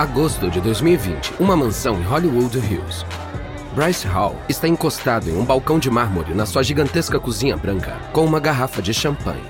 Agosto 0.00 0.48
de 0.48 0.62
2020, 0.62 1.34
uma 1.38 1.54
mansão 1.54 2.00
em 2.00 2.02
Hollywood 2.02 2.56
Hills. 2.56 3.04
Bryce 3.74 4.06
Hall 4.06 4.34
está 4.48 4.66
encostado 4.66 5.28
em 5.28 5.36
um 5.36 5.44
balcão 5.44 5.78
de 5.78 5.90
mármore 5.90 6.32
na 6.32 6.46
sua 6.46 6.62
gigantesca 6.62 7.20
cozinha 7.20 7.54
branca, 7.54 8.00
com 8.10 8.24
uma 8.24 8.40
garrafa 8.40 8.80
de 8.80 8.94
champanhe. 8.94 9.44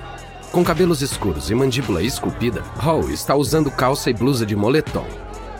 Com 0.51 0.61
cabelos 0.61 1.01
escuros 1.01 1.49
e 1.49 1.55
mandíbula 1.55 2.03
esculpida, 2.03 2.61
Hall 2.75 3.09
está 3.09 3.33
usando 3.33 3.71
calça 3.71 4.09
e 4.09 4.13
blusa 4.13 4.45
de 4.45 4.53
moletom. 4.53 5.07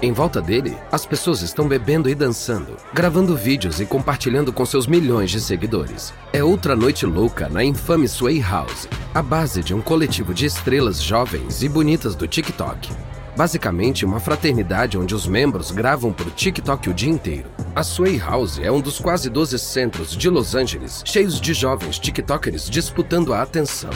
Em 0.02 0.12
volta 0.12 0.41
dele, 0.41 0.76
as 0.92 1.05
pessoas 1.05 1.42
estão 1.42 1.70
bebendo 1.70 2.10
e 2.10 2.14
dançando, 2.14 2.76
gravando 2.94 3.34
vídeos 3.34 3.80
e 3.80 3.86
compartilhando 3.86 4.52
com 4.52 4.66
seus 4.66 4.88
milhões 4.88 5.32
de 5.32 5.39
seguidores. 5.39 6.14
É 6.34 6.44
outra 6.44 6.76
noite 6.76 7.05
louca 7.05 7.48
na 7.48 7.64
infame 7.64 8.09
Sway 8.09 8.42
House, 8.42 8.89
a 9.14 9.22
base 9.22 9.64
de 9.64 9.73
um 9.73 9.80
coletivo 9.80 10.34
de 10.34 10.45
estrelas 10.45 11.02
jovens 11.02 11.64
e 11.64 11.70
bonitas 11.70 12.14
do 12.14 12.28
TikTok. 12.28 12.92
Basicamente, 13.35 14.05
uma 14.05 14.20
fraternidade 14.20 14.98
onde 14.98 15.16
os 15.16 15.26
membros 15.26 15.72
gravam 15.72 16.12
pro 16.12 16.30
TikTok 16.30 16.89
o 16.89 16.94
dia 16.94 17.09
inteiro. 17.09 17.49
A 17.76 17.84
Sway 17.84 18.17
House 18.17 18.59
é 18.59 18.72
um 18.72 18.81
dos 18.81 18.99
quase 18.99 19.30
12 19.30 19.58
centros 19.58 20.16
de 20.16 20.30
Los 20.30 20.55
Angeles 20.55 21.02
cheios 21.05 21.39
de 21.39 21.53
jovens 21.53 21.98
TikTokers 21.98 22.70
disputando 22.70 23.34
a 23.34 23.41
atenção. 23.41 23.91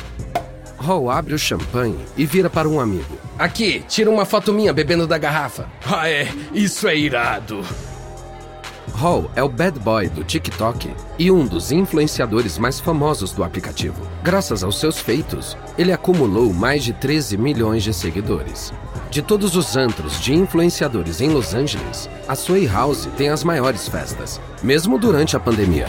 Hall 0.78 1.10
abre 1.10 1.34
o 1.34 1.40
champanhe 1.40 1.98
e 2.16 2.26
vira 2.26 2.50
para 2.50 2.70
um 2.70 2.80
amigo. 2.80 3.18
Aqui, 3.38 3.84
tira 3.88 4.10
uma 4.10 4.24
foto 4.24 4.54
minha 4.54 4.72
bebendo 4.72 5.08
da 5.08 5.18
garrafa. 5.18 5.68
Ah, 5.86 6.10
é? 6.10 6.28
Isso 6.54 6.88
é 6.88 6.96
irado. 6.96 7.62
Hall 8.94 9.30
é 9.36 9.44
o 9.44 9.50
bad 9.50 9.78
boy 9.80 10.08
do 10.08 10.24
TikTok 10.24 10.94
e 11.20 11.30
um 11.30 11.46
dos 11.46 11.72
influenciadores 11.72 12.58
mais 12.58 12.80
famosos 12.80 13.32
do 13.32 13.44
aplicativo. 13.44 14.02
Graças 14.24 14.64
aos 14.64 14.80
seus 14.80 14.98
feitos, 14.98 15.58
ele 15.78 15.92
acumulou 15.92 16.54
mais 16.54 16.84
de 16.84 16.94
13 16.94 17.38
milhões 17.38 17.84
de 17.84 17.94
seguidores. 17.94 18.72
De 19.16 19.22
todos 19.22 19.56
os 19.56 19.78
antros 19.78 20.20
de 20.20 20.34
influenciadores 20.34 21.22
em 21.22 21.30
Los 21.30 21.54
Angeles, 21.54 22.10
a 22.28 22.36
Sway 22.36 22.68
House 22.68 23.08
tem 23.16 23.30
as 23.30 23.46
maiores 23.46 23.88
festas, 23.88 24.42
mesmo 24.62 25.00
durante 25.00 25.38
a 25.38 25.40
pandemia. 25.40 25.88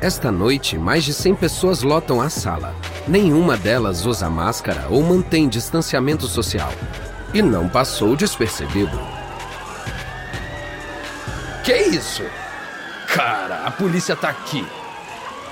Esta 0.00 0.32
noite, 0.32 0.78
mais 0.78 1.04
de 1.04 1.12
100 1.12 1.34
pessoas 1.34 1.82
lotam 1.82 2.18
a 2.18 2.30
sala. 2.30 2.74
Nenhuma 3.06 3.58
delas 3.58 4.06
usa 4.06 4.30
máscara 4.30 4.86
ou 4.88 5.02
mantém 5.02 5.50
distanciamento 5.50 6.26
social. 6.26 6.72
E 7.34 7.42
não 7.42 7.68
passou 7.68 8.16
despercebido. 8.16 8.98
Que 11.62 11.76
isso? 11.76 12.24
Cara, 13.06 13.66
a 13.66 13.70
polícia 13.70 14.16
tá 14.16 14.30
aqui. 14.30 14.66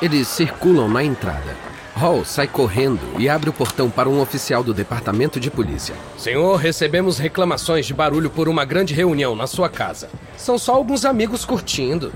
Eles 0.00 0.26
circulam 0.26 0.88
na 0.88 1.04
entrada. 1.04 1.54
Hall 2.00 2.24
sai 2.24 2.48
correndo 2.48 2.98
e 3.18 3.28
abre 3.28 3.50
o 3.50 3.52
portão 3.52 3.90
para 3.90 4.08
um 4.08 4.22
oficial 4.22 4.64
do 4.64 4.72
departamento 4.72 5.38
de 5.38 5.50
polícia. 5.50 5.94
Senhor, 6.16 6.56
recebemos 6.56 7.18
reclamações 7.18 7.84
de 7.84 7.92
barulho 7.92 8.30
por 8.30 8.48
uma 8.48 8.64
grande 8.64 8.94
reunião 8.94 9.36
na 9.36 9.46
sua 9.46 9.68
casa. 9.68 10.08
São 10.34 10.56
só 10.56 10.74
alguns 10.74 11.04
amigos 11.04 11.44
curtindo. 11.44 12.10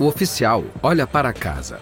O 0.00 0.06
oficial 0.06 0.64
olha 0.82 1.06
para 1.06 1.28
a 1.28 1.32
casa. 1.32 1.78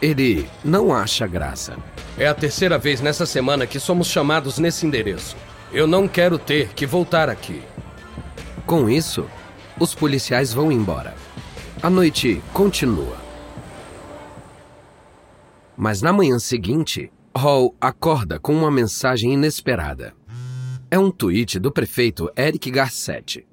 Ele 0.00 0.48
não 0.64 0.94
acha 0.94 1.26
graça. 1.26 1.76
É 2.16 2.26
a 2.26 2.32
terceira 2.32 2.78
vez 2.78 3.02
nessa 3.02 3.26
semana 3.26 3.66
que 3.66 3.78
somos 3.78 4.06
chamados 4.06 4.58
nesse 4.58 4.86
endereço. 4.86 5.36
Eu 5.74 5.86
não 5.86 6.08
quero 6.08 6.38
ter 6.38 6.68
que 6.68 6.86
voltar 6.86 7.28
aqui. 7.28 7.60
Com 8.64 8.88
isso, 8.88 9.26
os 9.78 9.94
policiais 9.94 10.54
vão 10.54 10.72
embora. 10.72 11.14
A 11.82 11.90
noite 11.90 12.42
continua. 12.54 13.23
Mas 15.76 16.00
na 16.02 16.12
manhã 16.12 16.38
seguinte, 16.38 17.10
Hall 17.36 17.74
acorda 17.80 18.38
com 18.38 18.54
uma 18.54 18.70
mensagem 18.70 19.32
inesperada. 19.32 20.14
É 20.90 20.98
um 20.98 21.10
tweet 21.10 21.58
do 21.58 21.72
prefeito 21.72 22.30
Eric 22.36 22.70
Garcetti. 22.70 23.46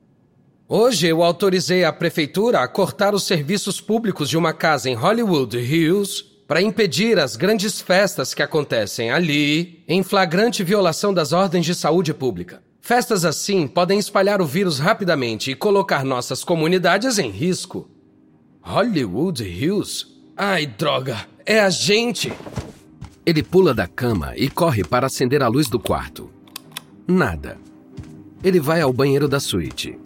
Hoje 0.67 1.07
eu 1.07 1.23
autorizei 1.23 1.83
a 1.83 1.91
prefeitura 1.91 2.61
a 2.61 2.67
cortar 2.67 3.13
os 3.13 3.23
serviços 3.23 3.81
públicos 3.81 4.29
de 4.29 4.37
uma 4.37 4.53
casa 4.53 4.89
em 4.89 4.93
Hollywood 4.93 5.57
Hills 5.57 6.23
para 6.47 6.61
impedir 6.61 7.17
as 7.17 7.35
grandes 7.35 7.81
festas 7.81 8.33
que 8.33 8.43
acontecem 8.43 9.09
ali 9.09 9.83
em 9.87 10.03
flagrante 10.03 10.63
violação 10.63 11.13
das 11.13 11.33
ordens 11.33 11.65
de 11.65 11.73
saúde 11.73 12.13
pública. 12.13 12.61
Festas 12.79 13.25
assim 13.25 13.67
podem 13.67 13.97
espalhar 13.97 14.41
o 14.41 14.45
vírus 14.45 14.79
rapidamente 14.79 15.51
e 15.51 15.55
colocar 15.55 16.05
nossas 16.05 16.43
comunidades 16.43 17.17
em 17.17 17.29
risco. 17.29 17.89
Hollywood 18.61 19.43
Hills? 19.43 20.05
Ai, 20.37 20.65
droga! 20.65 21.30
É 21.45 21.59
a 21.59 21.69
gente! 21.69 22.31
Ele 23.25 23.41
pula 23.41 23.73
da 23.73 23.87
cama 23.87 24.33
e 24.35 24.49
corre 24.49 24.83
para 24.83 25.07
acender 25.07 25.41
a 25.41 25.47
luz 25.47 25.67
do 25.67 25.79
quarto. 25.79 26.29
Nada. 27.07 27.57
Ele 28.43 28.59
vai 28.59 28.81
ao 28.81 28.91
banheiro 28.91 29.27
da 29.27 29.39
suíte. 29.39 29.97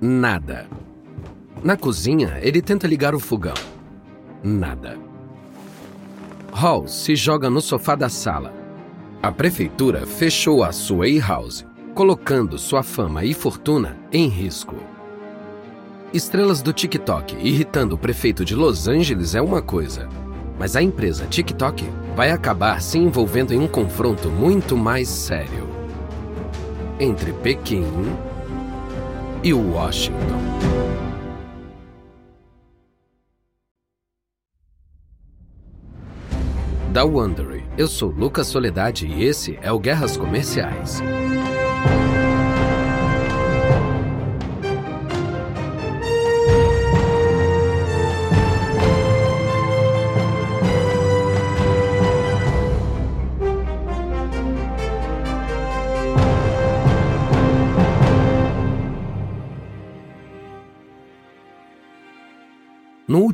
Nada. 0.00 0.66
Na 1.62 1.76
cozinha, 1.76 2.38
ele 2.40 2.62
tenta 2.62 2.86
ligar 2.86 3.14
o 3.14 3.20
fogão. 3.20 3.54
Nada. 4.42 4.98
Hall 6.52 6.86
se 6.86 7.14
joga 7.16 7.50
no 7.50 7.60
sofá 7.60 7.94
da 7.94 8.08
sala. 8.08 8.54
A 9.22 9.32
prefeitura 9.32 10.06
fechou 10.06 10.62
a 10.62 10.72
Sway 10.72 11.18
House, 11.18 11.64
colocando 11.94 12.58
sua 12.58 12.82
fama 12.82 13.24
e 13.24 13.34
fortuna 13.34 13.96
em 14.12 14.28
risco. 14.28 14.76
Estrelas 16.12 16.62
do 16.62 16.72
TikTok 16.72 17.36
irritando 17.36 17.96
o 17.96 17.98
prefeito 17.98 18.44
de 18.44 18.54
Los 18.54 18.88
Angeles 18.88 19.34
é 19.34 19.42
uma 19.42 19.60
coisa, 19.60 20.08
mas 20.58 20.74
a 20.74 20.82
empresa 20.82 21.26
TikTok 21.26 21.88
vai 22.16 22.30
acabar 22.30 22.82
se 22.82 22.98
envolvendo 22.98 23.54
em 23.54 23.58
um 23.58 23.68
confronto 23.68 24.28
muito 24.28 24.76
mais 24.76 25.08
sério 25.08 25.68
entre 27.00 27.32
Pequim 27.32 27.84
e 29.42 29.52
Washington. 29.52 30.18
Da 36.92 37.04
Wondery, 37.04 37.64
eu 37.76 37.86
sou 37.86 38.10
Lucas 38.10 38.48
Soledade 38.48 39.06
e 39.06 39.22
esse 39.22 39.56
é 39.62 39.70
o 39.70 39.78
Guerras 39.78 40.16
Comerciais. 40.16 41.00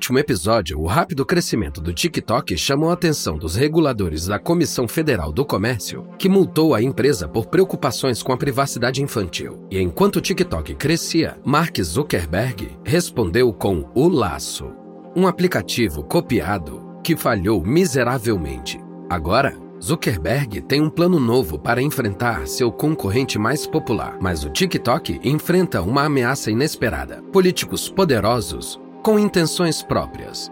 Último 0.04 0.18
episódio, 0.18 0.78
o 0.78 0.86
rápido 0.86 1.24
crescimento 1.24 1.80
do 1.80 1.90
TikTok 1.90 2.58
chamou 2.58 2.90
a 2.90 2.92
atenção 2.92 3.38
dos 3.38 3.56
reguladores 3.56 4.26
da 4.26 4.38
Comissão 4.38 4.86
Federal 4.86 5.32
do 5.32 5.46
Comércio, 5.46 6.06
que 6.18 6.28
multou 6.28 6.74
a 6.74 6.82
empresa 6.82 7.26
por 7.26 7.46
preocupações 7.46 8.22
com 8.22 8.30
a 8.30 8.36
privacidade 8.36 9.02
infantil. 9.02 9.66
E 9.70 9.80
enquanto 9.80 10.16
o 10.16 10.20
TikTok 10.20 10.74
crescia, 10.74 11.38
Mark 11.42 11.80
Zuckerberg 11.80 12.76
respondeu 12.84 13.50
com 13.50 13.90
o 13.94 14.06
Laço, 14.06 14.74
um 15.16 15.26
aplicativo 15.26 16.04
copiado 16.04 17.00
que 17.02 17.16
falhou 17.16 17.64
miseravelmente. 17.64 18.78
Agora, 19.08 19.56
Zuckerberg 19.82 20.60
tem 20.60 20.82
um 20.82 20.90
plano 20.90 21.18
novo 21.18 21.58
para 21.58 21.80
enfrentar 21.80 22.46
seu 22.46 22.70
concorrente 22.70 23.38
mais 23.38 23.66
popular, 23.66 24.18
mas 24.20 24.44
o 24.44 24.50
TikTok 24.50 25.18
enfrenta 25.24 25.80
uma 25.80 26.04
ameaça 26.04 26.50
inesperada. 26.50 27.22
Políticos 27.32 27.88
poderosos 27.88 28.83
com 29.04 29.18
intenções 29.18 29.82
próprias. 29.82 30.50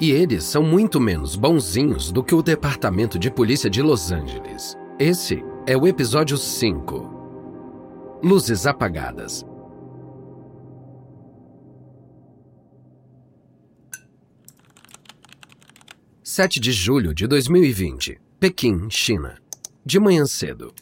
E 0.00 0.12
eles 0.12 0.44
são 0.44 0.62
muito 0.62 1.00
menos 1.00 1.34
bonzinhos 1.34 2.12
do 2.12 2.22
que 2.22 2.32
o 2.32 2.40
Departamento 2.40 3.18
de 3.18 3.28
Polícia 3.28 3.68
de 3.68 3.82
Los 3.82 4.12
Angeles. 4.12 4.78
Esse 5.00 5.44
é 5.66 5.76
o 5.76 5.84
episódio 5.84 6.38
5. 6.38 8.20
Luzes 8.22 8.68
apagadas. 8.68 9.44
Sete 16.22 16.60
de 16.60 16.70
julho 16.70 17.12
de 17.12 17.26
2020, 17.26 18.20
Pequim, 18.38 18.88
China. 18.88 19.36
De 19.84 19.98
manhã 19.98 20.24
cedo. 20.24 20.72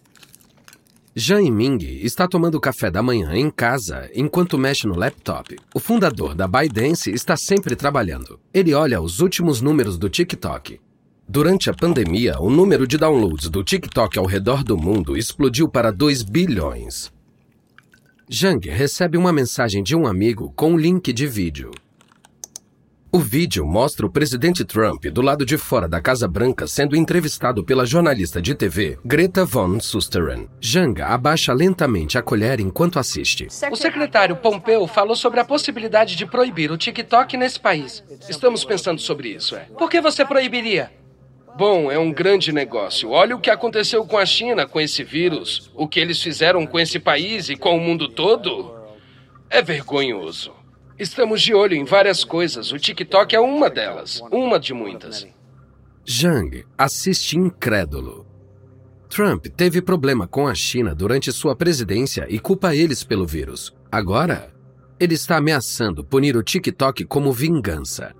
Zhang 1.18 1.44
Yiming 1.44 1.78
está 2.04 2.28
tomando 2.28 2.60
café 2.60 2.88
da 2.88 3.02
manhã 3.02 3.34
em 3.34 3.50
casa 3.50 4.08
enquanto 4.14 4.56
mexe 4.56 4.86
no 4.86 4.94
laptop. 4.96 5.56
O 5.74 5.80
fundador 5.80 6.36
da 6.36 6.46
ByteDance 6.46 7.10
está 7.10 7.36
sempre 7.36 7.74
trabalhando. 7.74 8.38
Ele 8.54 8.72
olha 8.74 9.00
os 9.00 9.18
últimos 9.18 9.60
números 9.60 9.98
do 9.98 10.08
TikTok. 10.08 10.80
Durante 11.28 11.68
a 11.68 11.74
pandemia, 11.74 12.38
o 12.38 12.48
número 12.48 12.86
de 12.86 12.96
downloads 12.96 13.48
do 13.48 13.64
TikTok 13.64 14.20
ao 14.20 14.24
redor 14.24 14.62
do 14.62 14.76
mundo 14.76 15.16
explodiu 15.16 15.68
para 15.68 15.90
2 15.90 16.22
bilhões. 16.22 17.12
Zhang 18.32 18.68
recebe 18.70 19.18
uma 19.18 19.32
mensagem 19.32 19.82
de 19.82 19.96
um 19.96 20.06
amigo 20.06 20.52
com 20.54 20.74
um 20.74 20.78
link 20.78 21.12
de 21.12 21.26
vídeo. 21.26 21.72
O 23.12 23.18
vídeo 23.18 23.66
mostra 23.66 24.06
o 24.06 24.10
presidente 24.10 24.64
Trump 24.64 25.06
do 25.06 25.20
lado 25.20 25.44
de 25.44 25.58
fora 25.58 25.88
da 25.88 26.00
Casa 26.00 26.28
Branca 26.28 26.68
sendo 26.68 26.94
entrevistado 26.94 27.64
pela 27.64 27.84
jornalista 27.84 28.40
de 28.40 28.54
TV 28.54 29.00
Greta 29.04 29.44
Von 29.44 29.80
Susteren. 29.80 30.48
Janga 30.60 31.08
abaixa 31.08 31.52
lentamente 31.52 32.16
a 32.16 32.22
colher 32.22 32.60
enquanto 32.60 33.00
assiste. 33.00 33.48
O 33.68 33.74
secretário 33.74 34.36
Pompeu 34.36 34.86
falou 34.86 35.16
sobre 35.16 35.40
a 35.40 35.44
possibilidade 35.44 36.14
de 36.14 36.24
proibir 36.24 36.70
o 36.70 36.76
TikTok 36.76 37.36
nesse 37.36 37.58
país. 37.58 38.04
Estamos 38.28 38.64
pensando 38.64 39.00
sobre 39.00 39.30
isso, 39.30 39.56
é. 39.56 39.66
Por 39.76 39.90
que 39.90 40.00
você 40.00 40.24
proibiria? 40.24 40.92
Bom, 41.58 41.90
é 41.90 41.98
um 41.98 42.12
grande 42.12 42.52
negócio. 42.52 43.10
Olha 43.10 43.34
o 43.34 43.40
que 43.40 43.50
aconteceu 43.50 44.06
com 44.06 44.18
a 44.18 44.24
China 44.24 44.68
com 44.68 44.80
esse 44.80 45.02
vírus. 45.02 45.68
O 45.74 45.88
que 45.88 45.98
eles 45.98 46.22
fizeram 46.22 46.64
com 46.64 46.78
esse 46.78 47.00
país 47.00 47.48
e 47.48 47.56
com 47.56 47.76
o 47.76 47.80
mundo 47.80 48.08
todo. 48.08 48.72
É 49.50 49.60
vergonhoso. 49.60 50.59
Estamos 51.00 51.40
de 51.40 51.54
olho 51.54 51.74
em 51.74 51.82
várias 51.82 52.24
coisas. 52.24 52.72
O 52.72 52.78
TikTok 52.78 53.34
é 53.34 53.40
uma 53.40 53.70
delas. 53.70 54.22
Uma 54.30 54.60
de 54.60 54.74
muitas. 54.74 55.26
Zhang 56.06 56.62
assiste 56.76 57.38
incrédulo. 57.38 58.26
Trump 59.08 59.46
teve 59.46 59.80
problema 59.80 60.28
com 60.28 60.46
a 60.46 60.54
China 60.54 60.94
durante 60.94 61.32
sua 61.32 61.56
presidência 61.56 62.26
e 62.28 62.38
culpa 62.38 62.76
eles 62.76 63.02
pelo 63.02 63.26
vírus. 63.26 63.74
Agora, 63.90 64.52
ele 65.00 65.14
está 65.14 65.38
ameaçando 65.38 66.04
punir 66.04 66.36
o 66.36 66.42
TikTok 66.42 67.06
como 67.06 67.32
vingança. 67.32 68.14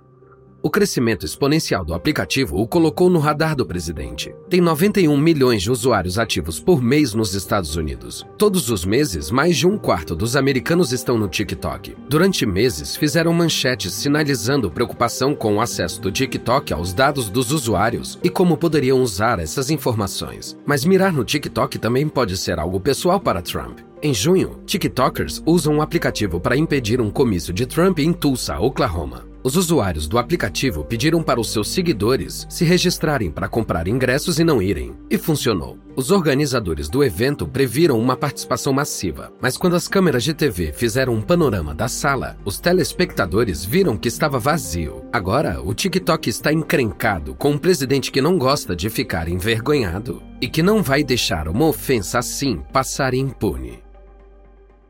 O 0.63 0.69
crescimento 0.69 1.25
exponencial 1.25 1.83
do 1.83 1.91
aplicativo 1.91 2.55
o 2.61 2.67
colocou 2.67 3.09
no 3.09 3.17
radar 3.17 3.55
do 3.55 3.65
presidente. 3.65 4.31
Tem 4.47 4.61
91 4.61 5.17
milhões 5.17 5.63
de 5.63 5.71
usuários 5.71 6.19
ativos 6.19 6.59
por 6.59 6.83
mês 6.83 7.15
nos 7.15 7.33
Estados 7.33 7.75
Unidos. 7.75 8.23
Todos 8.37 8.69
os 8.69 8.85
meses, 8.85 9.31
mais 9.31 9.57
de 9.57 9.65
um 9.65 9.75
quarto 9.75 10.15
dos 10.15 10.35
americanos 10.35 10.91
estão 10.91 11.17
no 11.17 11.27
TikTok. 11.27 11.95
Durante 12.07 12.45
meses, 12.45 12.95
fizeram 12.95 13.33
manchetes 13.33 13.91
sinalizando 13.93 14.69
preocupação 14.69 15.33
com 15.33 15.55
o 15.55 15.61
acesso 15.61 15.99
do 15.99 16.11
TikTok 16.11 16.71
aos 16.71 16.93
dados 16.93 17.27
dos 17.27 17.51
usuários 17.51 18.19
e 18.23 18.29
como 18.29 18.55
poderiam 18.55 19.01
usar 19.01 19.39
essas 19.39 19.71
informações. 19.71 20.55
Mas 20.63 20.85
mirar 20.85 21.11
no 21.11 21.25
TikTok 21.25 21.79
também 21.79 22.07
pode 22.07 22.37
ser 22.37 22.59
algo 22.59 22.79
pessoal 22.79 23.19
para 23.19 23.41
Trump. 23.41 23.79
Em 24.03 24.13
junho, 24.13 24.59
TikTokers 24.67 25.41
usam 25.43 25.75
um 25.77 25.81
aplicativo 25.81 26.39
para 26.39 26.55
impedir 26.55 27.01
um 27.01 27.09
comício 27.09 27.51
de 27.51 27.65
Trump 27.65 27.97
em 27.97 28.13
Tulsa, 28.13 28.59
Oklahoma. 28.59 29.30
Os 29.43 29.55
usuários 29.55 30.07
do 30.07 30.19
aplicativo 30.19 30.83
pediram 30.83 31.23
para 31.23 31.39
os 31.39 31.51
seus 31.51 31.69
seguidores 31.69 32.45
se 32.47 32.63
registrarem 32.63 33.31
para 33.31 33.47
comprar 33.47 33.87
ingressos 33.87 34.37
e 34.37 34.43
não 34.43 34.61
irem. 34.61 34.93
E 35.09 35.17
funcionou. 35.17 35.79
Os 35.95 36.11
organizadores 36.11 36.87
do 36.87 37.03
evento 37.03 37.47
previram 37.47 37.99
uma 37.99 38.15
participação 38.15 38.71
massiva, 38.71 39.33
mas 39.41 39.57
quando 39.57 39.75
as 39.75 39.87
câmeras 39.87 40.23
de 40.23 40.35
TV 40.35 40.71
fizeram 40.71 41.15
um 41.15 41.21
panorama 41.21 41.73
da 41.73 41.87
sala, 41.87 42.37
os 42.45 42.59
telespectadores 42.59 43.65
viram 43.65 43.97
que 43.97 44.07
estava 44.07 44.37
vazio. 44.37 45.03
Agora, 45.11 45.59
o 45.59 45.73
TikTok 45.73 46.29
está 46.29 46.53
encrencado 46.53 47.33
com 47.33 47.51
um 47.51 47.57
presidente 47.57 48.11
que 48.11 48.21
não 48.21 48.37
gosta 48.37 48.75
de 48.75 48.91
ficar 48.91 49.27
envergonhado 49.27 50.21
e 50.39 50.47
que 50.47 50.61
não 50.61 50.83
vai 50.83 51.03
deixar 51.03 51.47
uma 51.47 51.65
ofensa 51.65 52.19
assim 52.19 52.61
passar 52.71 53.15
impune. 53.15 53.79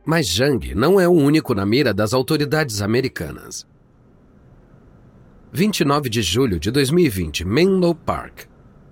Mas 0.05 0.27
Zhang 0.27 0.75
não 0.75 0.99
é 0.99 1.07
o 1.07 1.11
único 1.11 1.55
na 1.55 1.65
mira 1.65 1.93
das 1.93 2.11
autoridades 2.13 2.81
americanas. 2.81 3.70
29 5.53 6.07
de 6.07 6.21
julho 6.21 6.57
de 6.57 6.71
2020, 6.71 7.43
Menlo 7.43 7.93
Park. 7.93 8.43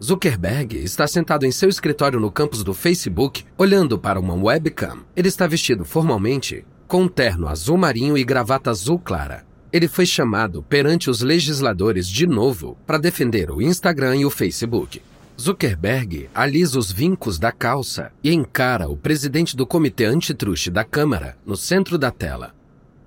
Zuckerberg 0.04 0.76
está 0.76 1.08
sentado 1.08 1.46
em 1.46 1.52
seu 1.52 1.70
escritório 1.70 2.20
no 2.20 2.30
campus 2.30 2.66
do 2.66 2.74
Facebook, 2.74 3.46
olhando 3.58 3.98
para 3.98 4.20
uma 4.20 4.34
webcam. 4.34 4.98
Ele 5.16 5.30
está 5.30 5.48
vestido 5.48 5.86
formalmente, 5.86 6.66
com 6.86 7.04
um 7.04 7.08
terno 7.08 7.48
azul 7.48 7.78
marinho 7.78 8.18
e 8.18 8.26
gravata 8.26 8.70
azul 8.70 9.00
clara. 9.00 9.46
Ele 9.72 9.88
foi 9.88 10.06
chamado 10.06 10.62
perante 10.62 11.10
os 11.10 11.22
legisladores 11.22 12.10
de 12.10 12.28
novo 12.28 12.78
para 12.86 12.98
defender 12.98 13.50
o 13.50 13.62
Instagram 13.62 14.18
e 14.18 14.26
o 14.26 14.30
Facebook. 14.30 15.02
Zuckerberg 15.40 16.30
alisa 16.36 16.78
os 16.78 16.92
vincos 16.92 17.40
da 17.40 17.54
calça 17.54 18.12
e 18.22 18.34
encara 18.34 18.90
o 18.90 18.98
presidente 18.98 19.56
do 19.56 19.66
comitê 19.66 20.04
antitruste 20.04 20.70
da 20.70 20.84
Câmara 20.84 21.38
no 21.46 21.56
centro 21.56 21.98
da 21.98 22.12
tela. 22.12 22.59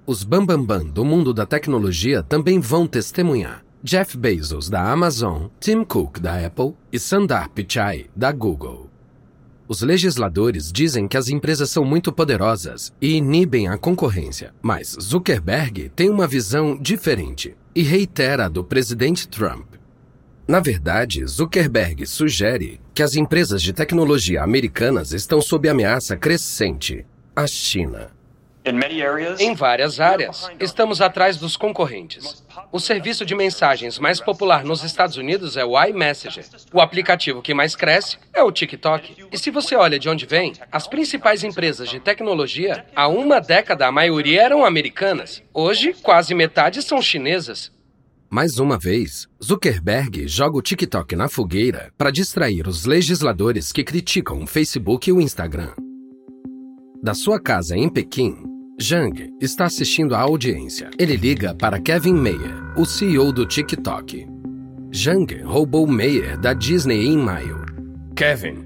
Os 0.04 0.24
bambambam 0.24 0.66
bam, 0.66 0.84
bam 0.84 0.92
do 0.92 1.04
mundo 1.04 1.32
da 1.32 1.46
tecnologia 1.46 2.24
também 2.24 2.58
vão 2.58 2.88
testemunhar. 2.88 3.64
Jeff 3.84 4.16
Bezos, 4.16 4.68
da 4.68 4.90
Amazon, 4.90 5.44
Tim 5.60 5.84
Cook, 5.84 6.18
da 6.18 6.44
Apple 6.44 6.74
e 6.92 6.98
Sundar 6.98 7.48
Pichai, 7.50 8.06
da 8.14 8.32
Google. 8.32 8.90
Os 9.68 9.80
legisladores 9.80 10.72
dizem 10.72 11.06
que 11.06 11.16
as 11.16 11.28
empresas 11.28 11.70
são 11.70 11.84
muito 11.84 12.12
poderosas 12.12 12.92
e 13.00 13.14
inibem 13.14 13.68
a 13.68 13.78
concorrência, 13.78 14.52
mas 14.60 14.96
Zuckerberg 15.00 15.88
tem 15.90 16.10
uma 16.10 16.26
visão 16.26 16.76
diferente 16.76 17.56
e 17.72 17.82
reitera 17.82 18.46
a 18.46 18.48
do 18.48 18.64
presidente 18.64 19.28
Trump. 19.28 19.74
Na 20.48 20.58
verdade, 20.58 21.24
Zuckerberg 21.24 22.04
sugere 22.06 22.80
que 22.92 23.04
as 23.04 23.14
empresas 23.14 23.62
de 23.62 23.72
tecnologia 23.72 24.42
americanas 24.42 25.12
estão 25.12 25.40
sob 25.40 25.68
ameaça 25.68 26.16
crescente. 26.16 27.06
A 27.34 27.46
China. 27.46 28.10
Em 29.40 29.54
várias 29.54 29.98
áreas, 29.98 30.48
estamos 30.60 31.00
atrás 31.00 31.36
dos 31.36 31.56
concorrentes. 31.56 32.44
O 32.70 32.78
serviço 32.78 33.26
de 33.26 33.34
mensagens 33.34 33.98
mais 33.98 34.20
popular 34.20 34.64
nos 34.64 34.84
Estados 34.84 35.16
Unidos 35.16 35.56
é 35.56 35.64
o 35.64 35.80
iMessenger. 35.84 36.44
O 36.72 36.80
aplicativo 36.80 37.42
que 37.42 37.52
mais 37.52 37.74
cresce 37.74 38.18
é 38.32 38.40
o 38.40 38.52
TikTok. 38.52 39.26
E 39.32 39.36
se 39.36 39.50
você 39.50 39.74
olha 39.74 39.98
de 39.98 40.08
onde 40.08 40.26
vem, 40.26 40.52
as 40.70 40.86
principais 40.86 41.42
empresas 41.42 41.88
de 41.88 41.98
tecnologia, 41.98 42.86
há 42.94 43.08
uma 43.08 43.40
década 43.40 43.86
a 43.86 43.92
maioria 43.92 44.42
eram 44.42 44.64
americanas. 44.64 45.42
Hoje, 45.52 45.92
quase 46.00 46.32
metade 46.32 46.82
são 46.82 47.02
chinesas. 47.02 47.72
Mais 48.30 48.58
uma 48.58 48.78
vez, 48.78 49.26
Zuckerberg 49.44 50.26
joga 50.28 50.56
o 50.56 50.62
TikTok 50.62 51.16
na 51.16 51.28
fogueira 51.28 51.92
para 51.98 52.10
distrair 52.10 52.66
os 52.66 52.86
legisladores 52.86 53.72
que 53.72 53.84
criticam 53.84 54.42
o 54.42 54.46
Facebook 54.46 55.10
e 55.10 55.12
o 55.12 55.20
Instagram. 55.20 55.72
Da 57.02 57.12
sua 57.14 57.38
casa 57.38 57.76
em 57.76 57.90
Pequim, 57.90 58.51
Zhang 58.80 59.34
está 59.40 59.66
assistindo 59.66 60.14
à 60.14 60.20
audiência. 60.20 60.90
Ele 60.98 61.16
liga 61.16 61.54
para 61.54 61.80
Kevin 61.80 62.14
Mayer, 62.14 62.72
o 62.76 62.84
CEO 62.84 63.32
do 63.32 63.46
TikTok. 63.46 64.26
Zhang 64.94 65.42
roubou 65.42 65.86
Mayer 65.86 66.38
da 66.38 66.52
Disney 66.52 67.06
em 67.06 67.18
maio. 67.18 67.64
Kevin, 68.16 68.64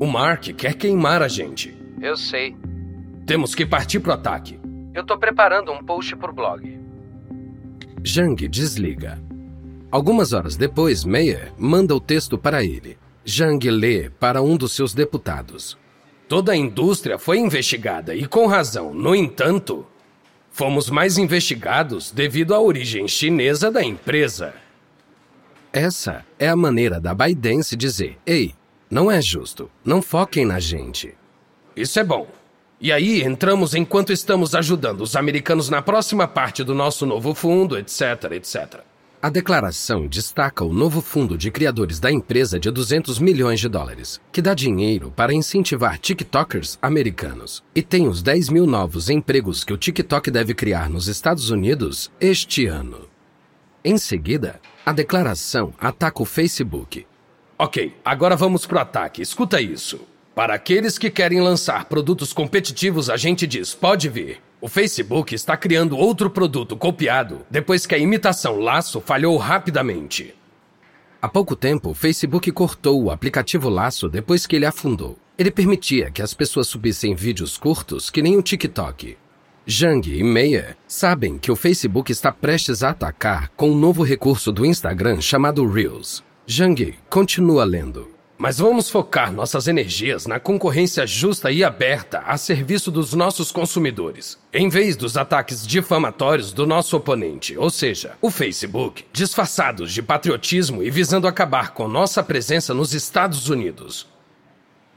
o 0.00 0.06
Mark 0.06 0.44
quer 0.56 0.74
queimar 0.74 1.22
a 1.22 1.28
gente. 1.28 1.76
Eu 2.00 2.16
sei. 2.16 2.56
Temos 3.26 3.54
que 3.54 3.66
partir 3.66 4.00
pro 4.00 4.12
ataque. 4.12 4.58
Eu 4.94 5.04
tô 5.04 5.18
preparando 5.18 5.72
um 5.72 5.84
post 5.84 6.16
pro 6.16 6.32
blog. 6.32 6.78
Zhang 8.06 8.48
desliga. 8.48 9.20
Algumas 9.90 10.32
horas 10.32 10.56
depois, 10.56 11.04
Mayer 11.04 11.52
manda 11.58 11.94
o 11.94 12.00
texto 12.00 12.38
para 12.38 12.62
ele. 12.62 12.96
Zhang 13.28 13.70
lê 13.70 14.08
para 14.08 14.40
um 14.40 14.56
dos 14.56 14.72
seus 14.72 14.94
deputados. 14.94 15.76
Toda 16.28 16.52
a 16.52 16.56
indústria 16.56 17.18
foi 17.18 17.38
investigada 17.38 18.14
e 18.14 18.26
com 18.26 18.46
razão. 18.46 18.92
No 18.92 19.14
entanto, 19.14 19.86
fomos 20.50 20.90
mais 20.90 21.16
investigados 21.16 22.10
devido 22.10 22.54
à 22.54 22.60
origem 22.60 23.08
chinesa 23.08 23.70
da 23.70 23.82
empresa. 23.82 24.52
Essa 25.72 26.26
é 26.38 26.46
a 26.46 26.54
maneira 26.54 27.00
da 27.00 27.14
Baidense 27.14 27.74
dizer: 27.74 28.18
ei, 28.26 28.54
não 28.90 29.10
é 29.10 29.22
justo, 29.22 29.70
não 29.82 30.02
foquem 30.02 30.44
na 30.44 30.60
gente. 30.60 31.14
Isso 31.74 31.98
é 31.98 32.04
bom. 32.04 32.26
E 32.78 32.92
aí 32.92 33.22
entramos 33.22 33.74
enquanto 33.74 34.12
estamos 34.12 34.54
ajudando 34.54 35.00
os 35.00 35.16
americanos 35.16 35.70
na 35.70 35.80
próxima 35.80 36.28
parte 36.28 36.62
do 36.62 36.74
nosso 36.74 37.06
novo 37.06 37.34
fundo, 37.34 37.76
etc, 37.78 38.32
etc. 38.32 38.80
A 39.20 39.28
declaração 39.28 40.06
destaca 40.06 40.64
o 40.64 40.72
novo 40.72 41.00
fundo 41.00 41.36
de 41.36 41.50
criadores 41.50 41.98
da 41.98 42.08
empresa 42.08 42.56
de 42.56 42.70
200 42.70 43.18
milhões 43.18 43.58
de 43.58 43.68
dólares, 43.68 44.20
que 44.30 44.40
dá 44.40 44.54
dinheiro 44.54 45.10
para 45.10 45.34
incentivar 45.34 45.98
TikTokers 45.98 46.78
americanos 46.80 47.64
e 47.74 47.82
tem 47.82 48.06
os 48.06 48.22
10 48.22 48.48
mil 48.48 48.64
novos 48.64 49.10
empregos 49.10 49.64
que 49.64 49.72
o 49.72 49.76
TikTok 49.76 50.30
deve 50.30 50.54
criar 50.54 50.88
nos 50.88 51.08
Estados 51.08 51.50
Unidos 51.50 52.12
este 52.20 52.66
ano. 52.66 53.08
Em 53.84 53.98
seguida, 53.98 54.60
a 54.86 54.92
declaração 54.92 55.74
ataca 55.80 56.22
o 56.22 56.24
Facebook. 56.24 57.04
Ok, 57.58 57.96
agora 58.04 58.36
vamos 58.36 58.66
para 58.66 58.78
o 58.78 58.82
ataque. 58.82 59.20
Escuta 59.20 59.60
isso. 59.60 60.00
Para 60.38 60.54
aqueles 60.54 60.96
que 60.98 61.10
querem 61.10 61.40
lançar 61.40 61.86
produtos 61.86 62.32
competitivos, 62.32 63.10
a 63.10 63.16
gente 63.16 63.44
diz: 63.44 63.74
pode 63.74 64.08
vir. 64.08 64.40
O 64.60 64.68
Facebook 64.68 65.34
está 65.34 65.56
criando 65.56 65.98
outro 65.98 66.30
produto 66.30 66.76
copiado 66.76 67.40
depois 67.50 67.86
que 67.86 67.92
a 67.96 67.98
imitação 67.98 68.60
Laço 68.60 69.00
falhou 69.00 69.36
rapidamente. 69.36 70.32
Há 71.20 71.28
pouco 71.28 71.56
tempo, 71.56 71.90
o 71.90 71.94
Facebook 71.94 72.52
cortou 72.52 73.02
o 73.02 73.10
aplicativo 73.10 73.68
Laço 73.68 74.08
depois 74.08 74.46
que 74.46 74.54
ele 74.54 74.64
afundou. 74.64 75.18
Ele 75.36 75.50
permitia 75.50 76.08
que 76.08 76.22
as 76.22 76.32
pessoas 76.34 76.68
subissem 76.68 77.16
vídeos 77.16 77.56
curtos 77.58 78.08
que 78.08 78.22
nem 78.22 78.36
o 78.36 78.42
TikTok. 78.42 79.18
Zhang 79.68 80.08
e 80.08 80.22
Meyer 80.22 80.76
sabem 80.86 81.36
que 81.36 81.50
o 81.50 81.56
Facebook 81.56 82.12
está 82.12 82.30
prestes 82.30 82.84
a 82.84 82.90
atacar 82.90 83.50
com 83.56 83.72
um 83.72 83.76
novo 83.76 84.04
recurso 84.04 84.52
do 84.52 84.64
Instagram 84.64 85.20
chamado 85.20 85.68
Reels. 85.68 86.22
Zhang 86.48 86.94
continua 87.10 87.64
lendo. 87.64 88.17
Mas 88.38 88.58
vamos 88.58 88.88
focar 88.88 89.32
nossas 89.32 89.66
energias 89.66 90.24
na 90.24 90.38
concorrência 90.38 91.04
justa 91.04 91.50
e 91.50 91.64
aberta 91.64 92.20
a 92.20 92.38
serviço 92.38 92.88
dos 92.88 93.12
nossos 93.12 93.50
consumidores, 93.50 94.38
em 94.54 94.68
vez 94.68 94.96
dos 94.96 95.16
ataques 95.16 95.66
difamatórios 95.66 96.52
do 96.52 96.64
nosso 96.64 96.96
oponente, 96.96 97.58
ou 97.58 97.68
seja, 97.68 98.12
o 98.22 98.30
Facebook, 98.30 99.04
disfarçados 99.12 99.92
de 99.92 100.00
patriotismo 100.00 100.84
e 100.84 100.88
visando 100.90 101.26
acabar 101.26 101.74
com 101.74 101.88
nossa 101.88 102.22
presença 102.22 102.72
nos 102.72 102.94
Estados 102.94 103.48
Unidos. 103.48 104.06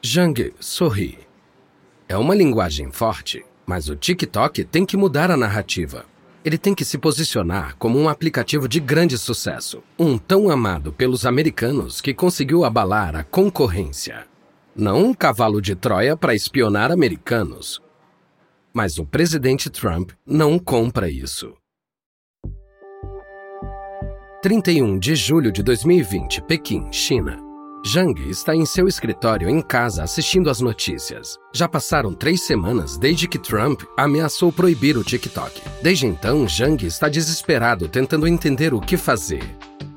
Jang 0.03 0.53
sorri. 0.59 1.17
É 2.07 2.15
uma 2.15 2.35
linguagem 2.35 2.91
forte, 2.91 3.43
mas 3.65 3.89
o 3.89 3.95
TikTok 3.95 4.63
tem 4.65 4.85
que 4.85 4.95
mudar 4.95 5.31
a 5.31 5.37
narrativa. 5.37 6.05
Ele 6.43 6.57
tem 6.57 6.73
que 6.73 6.83
se 6.83 6.97
posicionar 6.97 7.75
como 7.77 7.99
um 7.99 8.09
aplicativo 8.09 8.67
de 8.67 8.79
grande 8.79 9.17
sucesso, 9.17 9.83
um 9.97 10.17
tão 10.17 10.49
amado 10.49 10.91
pelos 10.91 11.25
americanos 11.25 12.01
que 12.01 12.13
conseguiu 12.13 12.65
abalar 12.65 13.15
a 13.15 13.23
concorrência. 13.23 14.25
Não 14.75 15.05
um 15.05 15.13
cavalo 15.13 15.61
de 15.61 15.75
Troia 15.75 16.17
para 16.17 16.33
espionar 16.33 16.91
americanos. 16.91 17.81
Mas 18.73 18.97
o 18.97 19.05
presidente 19.05 19.69
Trump 19.69 20.11
não 20.25 20.57
compra 20.57 21.09
isso. 21.09 21.53
31 24.41 24.97
de 24.97 25.15
julho 25.15 25.51
de 25.51 25.61
2020, 25.61 26.41
Pequim, 26.41 26.91
China. 26.91 27.50
Zhang 27.85 28.29
está 28.29 28.55
em 28.55 28.63
seu 28.63 28.87
escritório 28.87 29.49
em 29.49 29.59
casa 29.59 30.03
assistindo 30.03 30.49
às 30.49 30.61
notícias. 30.61 31.39
Já 31.51 31.67
passaram 31.67 32.13
três 32.13 32.43
semanas 32.43 32.95
desde 32.95 33.27
que 33.27 33.39
Trump 33.39 33.81
ameaçou 33.97 34.51
proibir 34.51 34.97
o 34.97 35.03
TikTok. 35.03 35.61
Desde 35.81 36.05
então, 36.05 36.47
Zhang 36.47 36.85
está 36.85 37.09
desesperado 37.09 37.87
tentando 37.87 38.27
entender 38.27 38.73
o 38.73 38.79
que 38.79 38.97
fazer. 38.97 39.43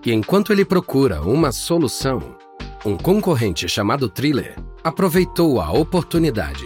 E 0.05 0.13
enquanto 0.13 0.53
ele 0.53 0.65
procura 0.65 1.21
uma 1.21 1.53
solução, 1.53 2.23
um 2.87 2.97
concorrente 2.97 3.69
chamado 3.69 4.09
Thriller 4.09 4.57
aproveitou 4.83 5.61
a 5.61 5.71
oportunidade. 5.71 6.65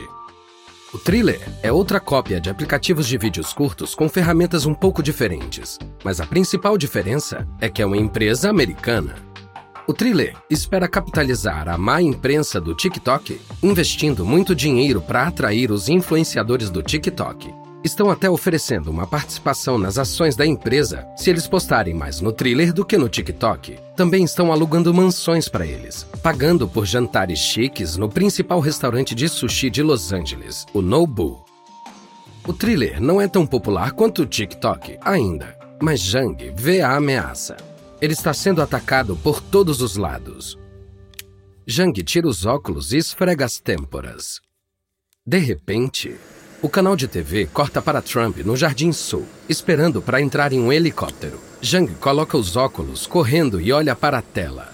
O 0.94 0.98
Thriller 0.98 1.40
é 1.62 1.70
outra 1.70 2.00
cópia 2.00 2.40
de 2.40 2.48
aplicativos 2.48 3.06
de 3.06 3.18
vídeos 3.18 3.52
curtos 3.52 3.94
com 3.94 4.08
ferramentas 4.08 4.64
um 4.64 4.72
pouco 4.72 5.02
diferentes, 5.02 5.78
mas 6.02 6.20
a 6.20 6.26
principal 6.26 6.78
diferença 6.78 7.46
é 7.60 7.68
que 7.68 7.82
é 7.82 7.86
uma 7.86 7.96
empresa 7.96 8.48
americana. 8.48 9.27
O 9.88 9.94
Thriller 9.94 10.36
espera 10.50 10.86
capitalizar 10.86 11.66
a 11.66 11.78
má 11.78 12.02
imprensa 12.02 12.60
do 12.60 12.74
TikTok, 12.74 13.40
investindo 13.62 14.22
muito 14.22 14.54
dinheiro 14.54 15.00
para 15.00 15.26
atrair 15.26 15.70
os 15.70 15.88
influenciadores 15.88 16.68
do 16.68 16.82
TikTok. 16.82 17.54
Estão 17.82 18.10
até 18.10 18.28
oferecendo 18.28 18.90
uma 18.90 19.06
participação 19.06 19.78
nas 19.78 19.96
ações 19.96 20.36
da 20.36 20.44
empresa 20.44 21.06
se 21.16 21.30
eles 21.30 21.48
postarem 21.48 21.94
mais 21.94 22.20
no 22.20 22.30
Thriller 22.30 22.70
do 22.70 22.84
que 22.84 22.98
no 22.98 23.08
TikTok. 23.08 23.78
Também 23.96 24.24
estão 24.24 24.52
alugando 24.52 24.92
mansões 24.92 25.48
para 25.48 25.64
eles, 25.64 26.06
pagando 26.22 26.68
por 26.68 26.84
jantares 26.84 27.38
chiques 27.38 27.96
no 27.96 28.10
principal 28.10 28.60
restaurante 28.60 29.14
de 29.14 29.26
sushi 29.26 29.70
de 29.70 29.82
Los 29.82 30.12
Angeles, 30.12 30.66
o 30.74 30.82
Nobu. 30.82 31.42
O 32.46 32.52
Thriller 32.52 33.00
não 33.00 33.22
é 33.22 33.26
tão 33.26 33.46
popular 33.46 33.92
quanto 33.92 34.20
o 34.20 34.26
TikTok 34.26 34.98
ainda, 35.00 35.56
mas 35.80 36.00
Zhang 36.00 36.52
vê 36.54 36.82
a 36.82 36.94
ameaça. 36.94 37.56
Ele 38.00 38.12
está 38.12 38.32
sendo 38.32 38.62
atacado 38.62 39.16
por 39.16 39.40
todos 39.40 39.82
os 39.82 39.96
lados. 39.96 40.56
Jang 41.66 42.02
tira 42.02 42.28
os 42.28 42.46
óculos 42.46 42.92
e 42.92 42.96
esfrega 42.96 43.44
as 43.44 43.58
têmporas. 43.58 44.40
De 45.26 45.38
repente, 45.38 46.16
o 46.62 46.68
canal 46.68 46.96
de 46.96 47.06
TV 47.06 47.46
corta 47.46 47.82
para 47.82 48.00
Trump 48.00 48.38
no 48.38 48.56
Jardim 48.56 48.92
Sul, 48.92 49.26
esperando 49.48 50.00
para 50.00 50.20
entrar 50.20 50.52
em 50.52 50.60
um 50.60 50.72
helicóptero. 50.72 51.40
Jang 51.60 51.92
coloca 51.96 52.38
os 52.38 52.56
óculos, 52.56 53.06
correndo 53.06 53.60
e 53.60 53.72
olha 53.72 53.94
para 53.94 54.18
a 54.18 54.22
tela. 54.22 54.72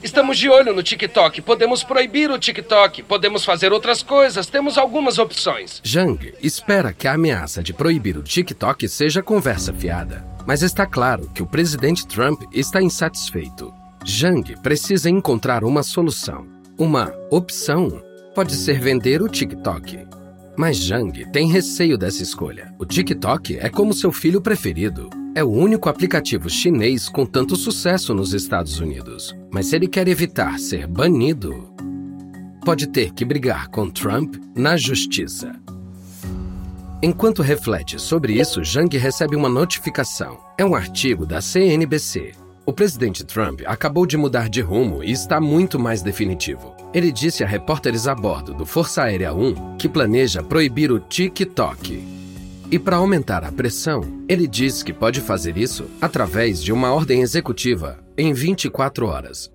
Estamos 0.00 0.38
de 0.38 0.48
olho 0.48 0.72
no 0.72 0.82
TikTok. 0.82 1.42
Podemos 1.42 1.82
proibir 1.82 2.30
o 2.30 2.38
TikTok. 2.38 3.02
Podemos 3.02 3.44
fazer 3.44 3.72
outras 3.72 4.00
coisas. 4.00 4.46
Temos 4.46 4.78
algumas 4.78 5.18
opções. 5.18 5.80
Jang 5.82 6.34
espera 6.40 6.92
que 6.92 7.08
a 7.08 7.14
ameaça 7.14 7.62
de 7.62 7.72
proibir 7.72 8.16
o 8.16 8.22
TikTok 8.22 8.88
seja 8.88 9.20
conversa 9.20 9.72
fiada. 9.72 10.37
Mas 10.48 10.62
está 10.62 10.86
claro 10.86 11.28
que 11.34 11.42
o 11.42 11.46
presidente 11.46 12.06
Trump 12.06 12.44
está 12.54 12.80
insatisfeito. 12.80 13.70
Jang 14.02 14.56
precisa 14.62 15.10
encontrar 15.10 15.62
uma 15.62 15.82
solução. 15.82 16.46
Uma 16.78 17.12
opção 17.30 18.02
pode 18.34 18.54
ser 18.54 18.80
vender 18.80 19.20
o 19.20 19.28
TikTok. 19.28 20.06
Mas 20.56 20.78
Jang 20.78 21.30
tem 21.32 21.52
receio 21.52 21.98
dessa 21.98 22.22
escolha. 22.22 22.74
O 22.78 22.86
TikTok 22.86 23.58
é 23.58 23.68
como 23.68 23.92
seu 23.92 24.10
filho 24.10 24.40
preferido. 24.40 25.10
É 25.34 25.44
o 25.44 25.50
único 25.50 25.90
aplicativo 25.90 26.48
chinês 26.48 27.10
com 27.10 27.26
tanto 27.26 27.54
sucesso 27.54 28.14
nos 28.14 28.32
Estados 28.32 28.80
Unidos. 28.80 29.36
Mas 29.52 29.66
se 29.66 29.76
ele 29.76 29.86
quer 29.86 30.08
evitar 30.08 30.58
ser 30.58 30.86
banido, 30.86 31.68
pode 32.64 32.86
ter 32.86 33.12
que 33.12 33.22
brigar 33.22 33.68
com 33.68 33.90
Trump 33.90 34.36
na 34.56 34.78
justiça. 34.78 35.52
Enquanto 37.02 37.42
reflete 37.42 37.98
sobre 37.98 38.40
isso, 38.40 38.62
Zhang 38.64 38.96
recebe 38.96 39.36
uma 39.36 39.48
notificação. 39.48 40.38
É 40.56 40.64
um 40.64 40.74
artigo 40.74 41.24
da 41.24 41.40
CNBC. 41.40 42.32
O 42.66 42.72
presidente 42.72 43.24
Trump 43.24 43.62
acabou 43.66 44.04
de 44.04 44.16
mudar 44.16 44.48
de 44.48 44.60
rumo 44.60 45.02
e 45.02 45.10
está 45.12 45.40
muito 45.40 45.78
mais 45.78 46.02
definitivo. 46.02 46.74
Ele 46.92 47.12
disse 47.12 47.42
a 47.42 47.46
repórteres 47.46 48.06
a 48.06 48.14
bordo 48.14 48.52
do 48.52 48.66
Força 48.66 49.04
Aérea 49.04 49.32
1 49.32 49.76
que 49.76 49.88
planeja 49.88 50.42
proibir 50.42 50.92
o 50.92 50.98
TikTok 50.98 52.18
e 52.70 52.78
para 52.78 52.96
aumentar 52.96 53.44
a 53.44 53.50
pressão, 53.50 54.02
ele 54.28 54.46
diz 54.46 54.82
que 54.82 54.92
pode 54.92 55.22
fazer 55.22 55.56
isso 55.56 55.88
através 56.02 56.62
de 56.62 56.70
uma 56.70 56.92
ordem 56.92 57.22
executiva 57.22 57.98
em 58.16 58.34
24 58.34 59.06
horas. 59.06 59.50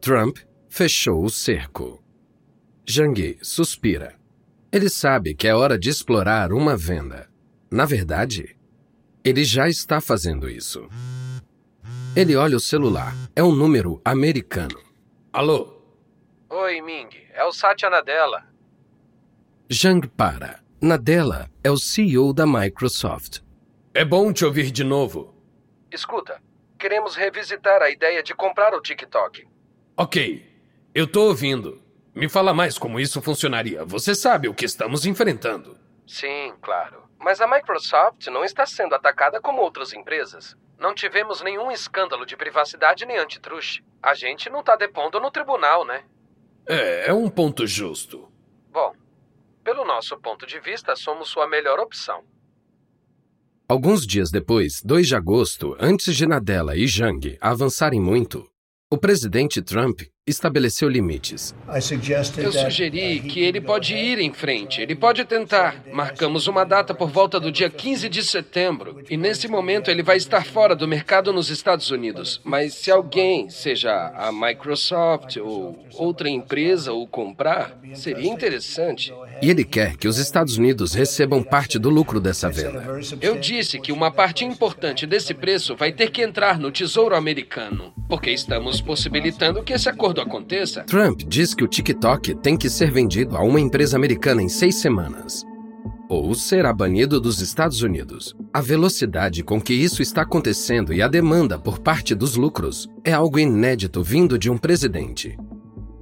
Trump 0.00 0.38
fechou 0.66 1.22
o 1.22 1.28
cerco. 1.28 2.02
Zhang 2.90 3.36
suspira. 3.42 4.15
Ele 4.76 4.90
sabe 4.90 5.34
que 5.34 5.48
é 5.48 5.54
hora 5.54 5.78
de 5.78 5.88
explorar 5.88 6.52
uma 6.52 6.76
venda. 6.76 7.30
Na 7.70 7.86
verdade, 7.86 8.54
ele 9.24 9.42
já 9.42 9.70
está 9.70 10.02
fazendo 10.02 10.50
isso. 10.50 10.86
Ele 12.14 12.36
olha 12.36 12.58
o 12.58 12.60
celular. 12.60 13.14
É 13.34 13.42
um 13.42 13.52
número 13.52 14.02
americano. 14.04 14.78
Alô? 15.32 15.80
Oi, 16.50 16.82
Ming. 16.82 17.08
É 17.32 17.42
o 17.42 17.52
Satya 17.52 17.88
Nadella. 17.88 18.44
Zhang 19.72 20.06
para. 20.08 20.60
Nadella 20.78 21.50
é 21.64 21.70
o 21.70 21.78
CEO 21.78 22.34
da 22.34 22.46
Microsoft. 22.46 23.38
É 23.94 24.04
bom 24.04 24.30
te 24.30 24.44
ouvir 24.44 24.70
de 24.70 24.84
novo. 24.84 25.34
Escuta, 25.90 26.38
queremos 26.78 27.16
revisitar 27.16 27.80
a 27.80 27.88
ideia 27.88 28.22
de 28.22 28.34
comprar 28.34 28.74
o 28.74 28.82
TikTok. 28.82 29.42
Ok, 29.96 30.44
eu 30.94 31.06
tô 31.06 31.28
ouvindo. 31.28 31.80
Me 32.16 32.30
fala 32.30 32.54
mais 32.54 32.78
como 32.78 32.98
isso 32.98 33.20
funcionaria. 33.20 33.84
Você 33.84 34.14
sabe 34.14 34.48
o 34.48 34.54
que 34.54 34.64
estamos 34.64 35.04
enfrentando. 35.04 35.76
Sim, 36.06 36.54
claro. 36.62 37.02
Mas 37.18 37.42
a 37.42 37.46
Microsoft 37.46 38.26
não 38.28 38.42
está 38.42 38.64
sendo 38.64 38.94
atacada 38.94 39.38
como 39.38 39.60
outras 39.60 39.92
empresas. 39.92 40.56
Não 40.78 40.94
tivemos 40.94 41.42
nenhum 41.42 41.70
escândalo 41.70 42.24
de 42.24 42.34
privacidade 42.34 43.04
nem 43.04 43.18
antitruste. 43.18 43.84
A 44.02 44.14
gente 44.14 44.48
não 44.48 44.60
está 44.60 44.76
depondo 44.76 45.20
no 45.20 45.30
tribunal, 45.30 45.84
né? 45.84 46.04
É, 46.66 47.10
é 47.10 47.12
um 47.12 47.28
ponto 47.28 47.66
justo. 47.66 48.32
Bom, 48.72 48.94
pelo 49.62 49.84
nosso 49.84 50.16
ponto 50.16 50.46
de 50.46 50.58
vista, 50.58 50.96
somos 50.96 51.28
sua 51.28 51.46
melhor 51.46 51.78
opção. 51.78 52.24
Alguns 53.68 54.06
dias 54.06 54.30
depois, 54.30 54.80
2 54.82 55.06
de 55.06 55.16
agosto, 55.16 55.76
antes 55.78 56.16
de 56.16 56.26
Nadella 56.26 56.76
e 56.76 56.86
Zhang 56.86 57.36
avançarem 57.42 58.00
muito, 58.00 58.48
o 58.90 58.96
presidente 58.96 59.60
Trump 59.60 60.00
estabeleceu 60.26 60.88
limites. 60.88 61.54
Eu 62.36 62.52
sugeri 62.52 63.20
que 63.20 63.38
ele 63.38 63.60
pode 63.60 63.94
ir 63.94 64.18
em 64.18 64.32
frente, 64.32 64.82
ele 64.82 64.96
pode 64.96 65.24
tentar. 65.24 65.84
Marcamos 65.92 66.48
uma 66.48 66.64
data 66.64 66.92
por 66.92 67.08
volta 67.08 67.38
do 67.38 67.52
dia 67.52 67.70
15 67.70 68.08
de 68.08 68.24
setembro, 68.24 69.04
e 69.08 69.16
nesse 69.16 69.46
momento 69.46 69.88
ele 69.88 70.02
vai 70.02 70.16
estar 70.16 70.44
fora 70.44 70.74
do 70.74 70.88
mercado 70.88 71.32
nos 71.32 71.48
Estados 71.48 71.92
Unidos. 71.92 72.40
Mas 72.42 72.74
se 72.74 72.90
alguém, 72.90 73.48
seja 73.48 73.92
a 74.16 74.32
Microsoft 74.32 75.36
ou 75.36 75.78
outra 75.94 76.28
empresa, 76.28 76.92
o 76.92 77.06
comprar, 77.06 77.78
seria 77.94 78.28
interessante. 78.28 79.14
E 79.40 79.48
ele 79.48 79.64
quer 79.64 79.96
que 79.96 80.08
os 80.08 80.18
Estados 80.18 80.58
Unidos 80.58 80.92
recebam 80.92 81.40
parte 81.40 81.78
do 81.78 81.88
lucro 81.88 82.18
dessa 82.18 82.50
venda. 82.50 82.84
Eu 83.20 83.38
disse 83.38 83.78
que 83.78 83.92
uma 83.92 84.10
parte 84.10 84.44
importante 84.44 85.06
desse 85.06 85.32
preço 85.34 85.76
vai 85.76 85.92
ter 85.92 86.10
que 86.10 86.20
entrar 86.20 86.58
no 86.58 86.72
Tesouro 86.72 87.14
Americano, 87.14 87.94
porque 88.08 88.30
estamos 88.32 88.80
possibilitando 88.80 89.62
que 89.62 89.72
esse 89.72 89.88
acordo 89.88 90.15
aconteça. 90.20 90.82
Trump 90.84 91.22
diz 91.26 91.54
que 91.54 91.64
o 91.64 91.68
TikTok 91.68 92.34
tem 92.36 92.56
que 92.56 92.68
ser 92.68 92.90
vendido 92.90 93.36
a 93.36 93.42
uma 93.42 93.60
empresa 93.60 93.96
americana 93.96 94.42
em 94.42 94.48
seis 94.48 94.76
semanas. 94.76 95.44
Ou 96.08 96.34
será 96.34 96.72
banido 96.72 97.20
dos 97.20 97.40
Estados 97.40 97.82
Unidos. 97.82 98.34
A 98.54 98.60
velocidade 98.60 99.42
com 99.42 99.60
que 99.60 99.74
isso 99.74 100.02
está 100.02 100.22
acontecendo 100.22 100.92
e 100.92 101.02
a 101.02 101.08
demanda 101.08 101.58
por 101.58 101.80
parte 101.80 102.14
dos 102.14 102.36
lucros 102.36 102.88
é 103.04 103.12
algo 103.12 103.38
inédito 103.38 104.02
vindo 104.02 104.38
de 104.38 104.48
um 104.48 104.56
presidente. 104.56 105.36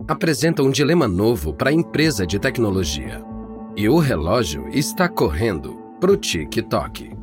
Apresenta 0.07 0.63
um 0.63 0.71
dilema 0.71 1.09
novo 1.09 1.55
para 1.55 1.71
a 1.71 1.73
empresa 1.73 2.27
de 2.27 2.39
tecnologia. 2.39 3.25
E 3.75 3.89
o 3.89 3.99
relógio 3.99 4.69
está 4.69 5.09
correndo 5.09 5.75
para 5.99 6.13
o 6.13 6.17
TikTok. 6.17 7.14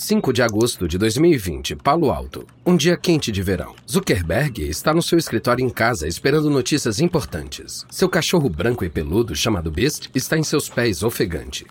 5 0.00 0.32
de 0.32 0.42
agosto 0.42 0.88
de 0.88 0.96
2020, 0.96 1.76
Palo 1.76 2.10
Alto. 2.10 2.46
Um 2.64 2.74
dia 2.74 2.96
quente 2.96 3.30
de 3.30 3.42
verão. 3.42 3.76
Zuckerberg 3.88 4.62
está 4.66 4.94
no 4.94 5.02
seu 5.02 5.18
escritório 5.18 5.62
em 5.62 5.68
casa 5.68 6.08
esperando 6.08 6.48
notícias 6.48 7.00
importantes. 7.00 7.84
Seu 7.90 8.08
cachorro 8.08 8.48
branco 8.48 8.82
e 8.82 8.88
peludo, 8.88 9.36
chamado 9.36 9.70
Beast, 9.70 10.08
está 10.14 10.38
em 10.38 10.42
seus 10.42 10.70
pés 10.70 11.02
ofegante. 11.02 11.66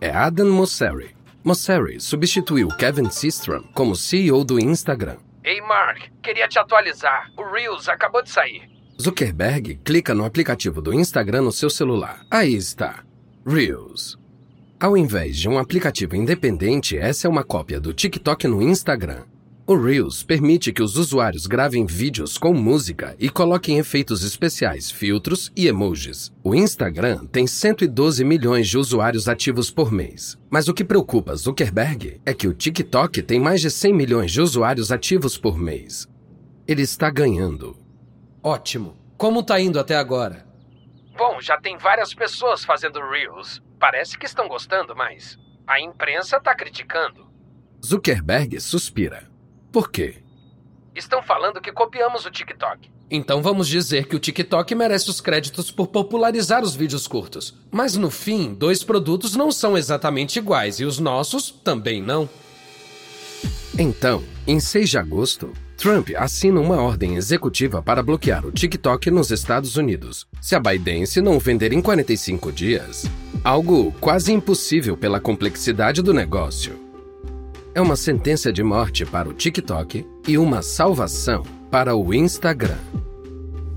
É 0.00 0.10
Adam 0.10 0.48
Mosseri. 0.52 1.10
Mosseri 1.42 1.98
substituiu 1.98 2.68
Kevin 2.68 3.10
Systrom 3.10 3.64
como 3.74 3.96
CEO 3.96 4.44
do 4.44 4.60
Instagram. 4.60 5.16
Ei, 5.42 5.60
Mark, 5.62 6.08
queria 6.22 6.46
te 6.46 6.60
atualizar. 6.60 7.32
O 7.36 7.52
Reels 7.52 7.88
acabou 7.88 8.22
de 8.22 8.30
sair. 8.30 8.70
Zuckerberg 9.02 9.80
clica 9.82 10.14
no 10.14 10.24
aplicativo 10.24 10.80
do 10.80 10.94
Instagram 10.94 11.42
no 11.42 11.50
seu 11.50 11.68
celular. 11.68 12.24
Aí 12.30 12.54
está. 12.54 13.02
Reels. 13.44 14.19
Ao 14.80 14.96
invés 14.96 15.36
de 15.36 15.46
um 15.46 15.58
aplicativo 15.58 16.16
independente, 16.16 16.96
essa 16.96 17.26
é 17.26 17.30
uma 17.30 17.44
cópia 17.44 17.78
do 17.78 17.92
TikTok 17.92 18.48
no 18.48 18.62
Instagram. 18.62 19.24
O 19.66 19.76
Reels 19.76 20.22
permite 20.22 20.72
que 20.72 20.82
os 20.82 20.96
usuários 20.96 21.46
gravem 21.46 21.84
vídeos 21.84 22.38
com 22.38 22.54
música 22.54 23.14
e 23.18 23.28
coloquem 23.28 23.76
efeitos 23.76 24.24
especiais, 24.24 24.90
filtros 24.90 25.52
e 25.54 25.68
emojis. 25.68 26.32
O 26.42 26.54
Instagram 26.54 27.26
tem 27.26 27.46
112 27.46 28.24
milhões 28.24 28.66
de 28.68 28.78
usuários 28.78 29.28
ativos 29.28 29.70
por 29.70 29.92
mês. 29.92 30.38
Mas 30.48 30.66
o 30.66 30.72
que 30.72 30.82
preocupa 30.82 31.36
Zuckerberg 31.36 32.18
é 32.24 32.32
que 32.32 32.48
o 32.48 32.54
TikTok 32.54 33.20
tem 33.20 33.38
mais 33.38 33.60
de 33.60 33.70
100 33.70 33.92
milhões 33.92 34.32
de 34.32 34.40
usuários 34.40 34.90
ativos 34.90 35.36
por 35.36 35.58
mês. 35.58 36.08
Ele 36.66 36.80
está 36.80 37.10
ganhando. 37.10 37.76
Ótimo. 38.42 38.96
Como 39.18 39.42
tá 39.42 39.60
indo 39.60 39.78
até 39.78 39.94
agora? 39.94 40.46
Bom, 41.18 41.38
já 41.38 41.60
tem 41.60 41.76
várias 41.76 42.14
pessoas 42.14 42.64
fazendo 42.64 42.98
Reels. 43.10 43.60
Parece 43.80 44.18
que 44.18 44.26
estão 44.26 44.46
gostando, 44.46 44.94
mas 44.94 45.38
a 45.66 45.80
imprensa 45.80 46.38
tá 46.38 46.54
criticando. 46.54 47.26
Zuckerberg 47.84 48.60
suspira. 48.60 49.26
Por 49.72 49.90
quê? 49.90 50.22
Estão 50.94 51.22
falando 51.22 51.62
que 51.62 51.72
copiamos 51.72 52.26
o 52.26 52.30
TikTok. 52.30 52.90
Então 53.10 53.40
vamos 53.42 53.66
dizer 53.66 54.06
que 54.06 54.14
o 54.14 54.18
TikTok 54.18 54.74
merece 54.74 55.08
os 55.08 55.20
créditos 55.20 55.70
por 55.70 55.86
popularizar 55.86 56.62
os 56.62 56.76
vídeos 56.76 57.08
curtos. 57.08 57.58
Mas 57.70 57.96
no 57.96 58.10
fim, 58.10 58.52
dois 58.52 58.84
produtos 58.84 59.34
não 59.34 59.50
são 59.50 59.78
exatamente 59.78 60.38
iguais 60.38 60.78
e 60.78 60.84
os 60.84 60.98
nossos 60.98 61.50
também 61.50 62.02
não. 62.02 62.28
Então, 63.78 64.22
em 64.46 64.58
6 64.58 64.90
de 64.90 64.98
agosto, 64.98 65.52
Trump 65.76 66.10
assina 66.16 66.60
uma 66.60 66.76
ordem 66.76 67.16
executiva 67.16 67.80
para 67.80 68.02
bloquear 68.02 68.44
o 68.44 68.52
TikTok 68.52 69.10
nos 69.10 69.30
Estados 69.30 69.76
Unidos, 69.76 70.26
se 70.40 70.54
a 70.54 70.60
ByteDance 70.60 71.20
não 71.22 71.38
vender 71.38 71.72
em 71.72 71.80
45 71.80 72.52
dias. 72.52 73.06
Algo 73.42 73.90
quase 74.00 74.32
impossível 74.32 74.96
pela 74.96 75.18
complexidade 75.18 76.02
do 76.02 76.12
negócio. 76.12 76.78
É 77.74 77.80
uma 77.80 77.96
sentença 77.96 78.52
de 78.52 78.62
morte 78.62 79.06
para 79.06 79.28
o 79.28 79.32
TikTok 79.32 80.04
e 80.28 80.36
uma 80.36 80.60
salvação 80.60 81.44
para 81.70 81.96
o 81.96 82.12
Instagram. 82.12 82.78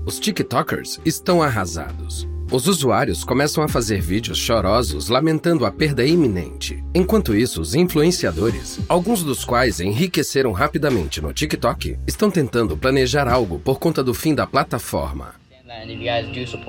Os 0.04 0.18
TikTokers 0.18 1.00
estão 1.04 1.42
arrasados. 1.42 2.28
Os 2.52 2.68
usuários 2.68 3.24
começam 3.24 3.64
a 3.64 3.68
fazer 3.68 4.00
vídeos 4.00 4.38
chorosos 4.38 5.08
lamentando 5.08 5.64
a 5.66 5.72
perda 5.72 6.04
iminente. 6.04 6.84
Enquanto 6.94 7.34
isso, 7.34 7.60
os 7.60 7.74
influenciadores, 7.74 8.78
alguns 8.88 9.22
dos 9.22 9.44
quais 9.44 9.80
enriqueceram 9.80 10.52
rapidamente 10.52 11.20
no 11.20 11.32
TikTok, 11.32 11.98
estão 12.06 12.30
tentando 12.30 12.76
planejar 12.76 13.26
algo 13.26 13.58
por 13.58 13.78
conta 13.78 14.04
do 14.04 14.14
fim 14.14 14.34
da 14.34 14.46
plataforma. 14.46 15.34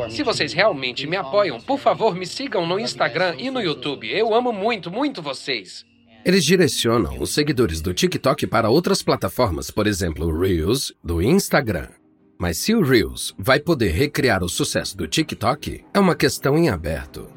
Se 0.09 0.23
vocês 0.23 0.53
realmente 0.53 1.05
me 1.05 1.17
apoiam, 1.17 1.59
por 1.59 1.77
favor, 1.77 2.15
me 2.15 2.25
sigam 2.25 2.65
no 2.65 2.79
Instagram 2.79 3.35
e 3.37 3.51
no 3.51 3.61
YouTube. 3.61 4.09
Eu 4.09 4.33
amo 4.33 4.51
muito, 4.51 4.89
muito 4.89 5.21
vocês. 5.21 5.85
Eles 6.25 6.43
direcionam 6.43 7.19
os 7.19 7.31
seguidores 7.31 7.81
do 7.81 7.93
TikTok 7.93 8.47
para 8.47 8.69
outras 8.69 9.03
plataformas, 9.03 9.69
por 9.69 9.85
exemplo, 9.85 10.25
o 10.25 10.39
Reels 10.39 10.91
do 11.03 11.21
Instagram. 11.21 11.89
Mas 12.37 12.57
se 12.57 12.75
o 12.75 12.83
Reels 12.83 13.33
vai 13.37 13.59
poder 13.59 13.91
recriar 13.91 14.43
o 14.43 14.49
sucesso 14.49 14.97
do 14.97 15.07
TikTok, 15.07 15.85
é 15.93 15.99
uma 15.99 16.15
questão 16.15 16.57
em 16.57 16.69
aberto. 16.69 17.27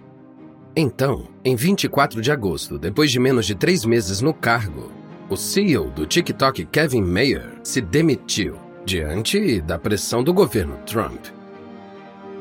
Então, 0.77 1.29
em 1.45 1.55
24 1.55 2.21
de 2.21 2.33
agosto, 2.33 2.79
depois 2.79 3.11
de 3.11 3.21
menos 3.21 3.47
de 3.47 3.55
três 3.55 3.85
meses 3.85 4.21
no 4.21 4.35
cargo, 4.35 4.93
o 5.31 5.37
CEO 5.37 5.91
do 5.91 6.07
TikTok, 6.07 6.65
Kevin 6.67 7.03
Mayer, 7.03 7.61
se 7.63 7.81
demitiu 7.81 8.59
diante 8.85 9.61
da 9.61 9.79
pressão 9.79 10.23
do 10.23 10.33
governo 10.33 10.79
Trump. 10.85 11.27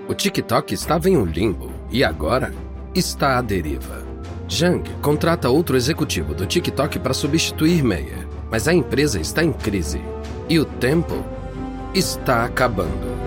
O 0.08 0.14
TikTok 0.14 0.74
estava 0.74 1.10
em 1.10 1.18
um 1.18 1.26
limbo 1.26 1.72
e 1.92 2.04
agora 2.04 2.54
está 2.96 3.38
à 3.38 3.42
deriva. 3.42 4.06
Zhang 4.50 4.90
contrata 5.02 5.50
outro 5.50 5.76
executivo 5.76 6.34
do 6.34 6.46
TikTok 6.46 7.00
para 7.00 7.14
substituir 7.14 7.84
Mayer, 7.84 8.28
mas 8.50 8.68
a 8.68 8.74
empresa 8.74 9.20
está 9.20 9.44
em 9.44 9.52
crise 9.52 10.02
e 10.50 10.58
o 10.58 10.66
tempo 10.66 11.24
está 11.94 12.46
acabando. 12.46 13.18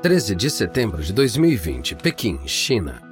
Treze 0.00 0.34
de 0.34 0.48
setembro 0.48 1.02
de 1.02 1.12
2020, 1.12 1.96
Pequim, 1.96 2.38
China. 2.46 3.02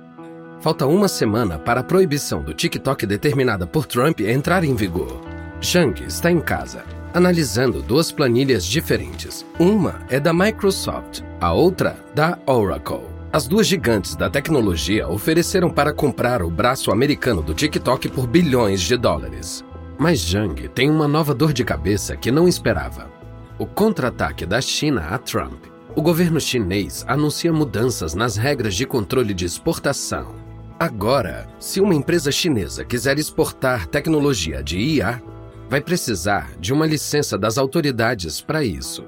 Falta 0.61 0.87
uma 0.87 1.09
semana 1.09 1.59
para 1.59 1.81
a 1.81 1.85
proibição 1.85 2.43
do 2.43 2.55
TikTok 2.55 3.05
determinada 3.05 3.67
por 3.67 3.87
Trump 3.87 4.21
entrar 4.21 4.65
em 4.65 4.75
vigor. 4.75 5.21
Zhang 5.63 6.01
está 6.05 6.31
em 6.31 6.41
casa, 6.41 6.85
analisando 7.17 7.81
duas 7.81 8.13
planilhas 8.13 8.63
diferentes. 8.67 9.43
Uma 9.59 10.03
é 10.11 10.21
da 10.21 10.35
Microsoft, 10.35 11.23
a 11.41 11.51
outra 11.51 11.97
da 12.15 12.39
Oracle. 12.45 13.07
As 13.33 13.49
duas 13.49 13.67
gigantes 13.67 14.15
da 14.15 14.29
tecnologia 14.29 15.09
ofereceram 15.09 15.71
para 15.71 15.95
comprar 15.95 16.43
o 16.43 16.51
braço 16.51 16.93
americano 16.93 17.41
do 17.41 17.55
TikTok 17.55 18.11
por 18.11 18.27
bilhões 18.27 18.83
de 18.83 18.99
dólares. 18.99 19.65
Mas 19.99 20.19
Zhang 20.19 20.69
tem 20.69 20.91
uma 20.91 21.09
nova 21.09 21.35
dor 21.35 21.55
de 21.55 21.65
cabeça 21.65 22.19
que 22.19 22.31
não 22.31 22.47
esperava: 22.47 23.11
o 23.59 23.65
contra-ataque 23.65 24.45
da 24.45 24.61
China 24.61 25.07
a 25.09 25.17
Trump. 25.17 25.65
O 25.95 26.03
governo 26.03 26.39
chinês 26.39 27.03
anuncia 27.09 27.51
mudanças 27.51 28.15
nas 28.15 28.37
regras 28.37 28.75
de 28.75 28.85
controle 28.85 29.33
de 29.33 29.47
exportação. 29.47 30.35
Agora, 30.79 31.49
se 31.59 31.81
uma 31.81 31.95
empresa 31.95 32.31
chinesa 32.31 32.85
quiser 32.85 33.19
exportar 33.19 33.87
tecnologia 33.87 34.63
de 34.63 34.79
IA, 34.79 35.23
vai 35.69 35.81
precisar 35.81 36.53
de 36.59 36.73
uma 36.73 36.87
licença 36.87 37.37
das 37.37 37.59
autoridades 37.59 38.41
para 38.41 38.65
isso. 38.65 39.05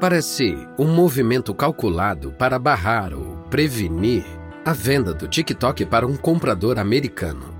Parece 0.00 0.56
um 0.78 0.88
movimento 0.88 1.54
calculado 1.54 2.32
para 2.32 2.58
barrar 2.58 3.14
ou 3.14 3.36
prevenir 3.48 4.24
a 4.64 4.72
venda 4.72 5.14
do 5.14 5.26
TikTok 5.26 5.86
para 5.86 6.06
um 6.06 6.16
comprador 6.16 6.78
americano. 6.78 7.52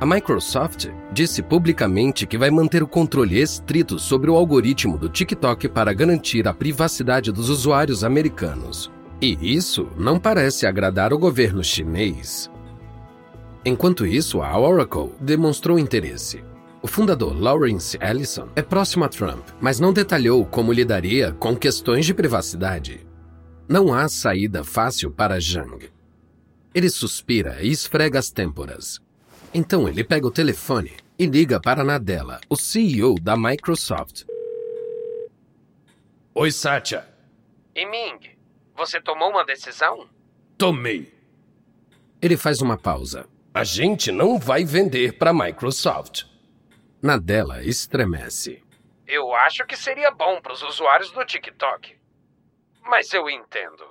A 0.00 0.06
Microsoft 0.06 0.88
disse 1.12 1.42
publicamente 1.42 2.26
que 2.26 2.36
vai 2.36 2.50
manter 2.50 2.82
o 2.82 2.88
controle 2.88 3.40
estrito 3.40 4.00
sobre 4.00 4.30
o 4.30 4.34
algoritmo 4.34 4.98
do 4.98 5.08
TikTok 5.08 5.68
para 5.68 5.92
garantir 5.92 6.48
a 6.48 6.54
privacidade 6.54 7.30
dos 7.30 7.48
usuários 7.48 8.02
americanos. 8.02 8.90
E 9.20 9.38
isso 9.40 9.86
não 9.96 10.18
parece 10.18 10.66
agradar 10.66 11.12
o 11.12 11.18
governo 11.18 11.62
chinês. 11.62 12.50
Enquanto 13.64 14.04
isso, 14.04 14.42
a 14.42 14.58
Oracle 14.58 15.12
demonstrou 15.20 15.78
interesse. 15.78 16.42
O 16.82 16.88
fundador 16.88 17.40
Lawrence 17.40 17.96
Ellison 18.02 18.48
é 18.56 18.60
próximo 18.60 19.04
a 19.04 19.08
Trump, 19.08 19.46
mas 19.60 19.78
não 19.78 19.92
detalhou 19.92 20.44
como 20.44 20.72
lidaria 20.72 21.30
com 21.34 21.54
questões 21.54 22.04
de 22.04 22.12
privacidade. 22.12 23.06
Não 23.68 23.94
há 23.94 24.08
saída 24.08 24.64
fácil 24.64 25.12
para 25.12 25.38
Zhang. 25.38 25.88
Ele 26.74 26.90
suspira 26.90 27.62
e 27.62 27.70
esfrega 27.70 28.18
as 28.18 28.30
têmporas. 28.30 29.00
Então 29.54 29.88
ele 29.88 30.02
pega 30.02 30.26
o 30.26 30.30
telefone 30.30 30.92
e 31.16 31.24
liga 31.24 31.60
para 31.60 31.84
Nadella, 31.84 32.40
o 32.50 32.56
CEO 32.56 33.14
da 33.14 33.36
Microsoft. 33.36 34.24
Oi, 36.34 36.50
Satya. 36.50 37.06
E 37.76 37.86
Ming, 37.86 38.18
você 38.76 39.00
tomou 39.00 39.30
uma 39.30 39.44
decisão? 39.44 40.08
Tomei. 40.58 41.14
Ele 42.20 42.36
faz 42.36 42.60
uma 42.60 42.76
pausa. 42.76 43.24
A 43.54 43.62
gente 43.62 44.10
não 44.10 44.36
vai 44.36 44.64
vender 44.64 45.16
para 45.16 45.30
a 45.30 45.34
Microsoft. 47.02 47.12
Nadella 47.12 47.62
estremece. 47.64 48.62
Eu 49.06 49.34
acho 49.34 49.66
que 49.66 49.76
seria 49.76 50.10
bom 50.10 50.40
para 50.40 50.52
os 50.52 50.62
usuários 50.62 51.10
do 51.10 51.24
TikTok. 51.24 51.96
Mas 52.84 53.12
eu 53.12 53.28
entendo. 53.28 53.84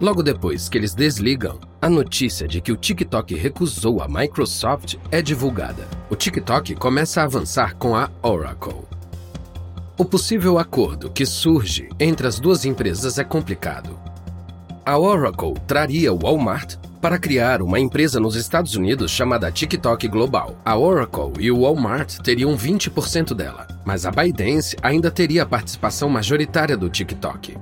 Logo 0.00 0.22
depois 0.22 0.68
que 0.68 0.76
eles 0.76 0.94
desligam, 0.94 1.60
a 1.80 1.88
notícia 1.88 2.48
de 2.48 2.60
que 2.60 2.72
o 2.72 2.76
TikTok 2.76 3.34
recusou 3.36 4.02
a 4.02 4.08
Microsoft 4.08 4.96
é 5.12 5.22
divulgada. 5.22 5.86
O 6.10 6.16
TikTok 6.16 6.74
começa 6.74 7.20
a 7.20 7.24
avançar 7.24 7.76
com 7.76 7.94
a 7.94 8.10
Oracle. 8.22 8.82
O 9.96 10.04
possível 10.04 10.58
acordo 10.58 11.12
que 11.12 11.24
surge 11.24 11.88
entre 12.00 12.26
as 12.26 12.40
duas 12.40 12.64
empresas 12.64 13.18
é 13.18 13.24
complicado. 13.24 14.00
A 14.84 14.98
Oracle 14.98 15.54
traria 15.68 16.12
o 16.12 16.18
Walmart 16.18 16.81
para 17.02 17.18
criar 17.18 17.60
uma 17.60 17.80
empresa 17.80 18.20
nos 18.20 18.36
Estados 18.36 18.76
Unidos 18.76 19.10
chamada 19.10 19.50
TikTok 19.50 20.06
Global. 20.06 20.56
A 20.64 20.78
Oracle 20.78 21.32
e 21.40 21.50
o 21.50 21.62
Walmart 21.62 22.18
teriam 22.18 22.56
20% 22.56 23.34
dela, 23.34 23.66
mas 23.84 24.06
a 24.06 24.12
ByteDance 24.12 24.76
ainda 24.80 25.10
teria 25.10 25.42
a 25.42 25.46
participação 25.46 26.08
majoritária 26.08 26.76
do 26.76 26.88
TikTok. 26.88 27.58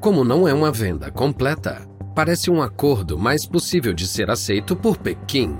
Como 0.00 0.24
não 0.24 0.48
é 0.48 0.52
uma 0.52 0.72
venda 0.72 1.08
completa, 1.08 1.82
parece 2.16 2.50
um 2.50 2.60
acordo 2.60 3.16
mais 3.16 3.46
possível 3.46 3.94
de 3.94 4.08
ser 4.08 4.28
aceito 4.28 4.74
por 4.74 4.96
Pequim. 4.96 5.56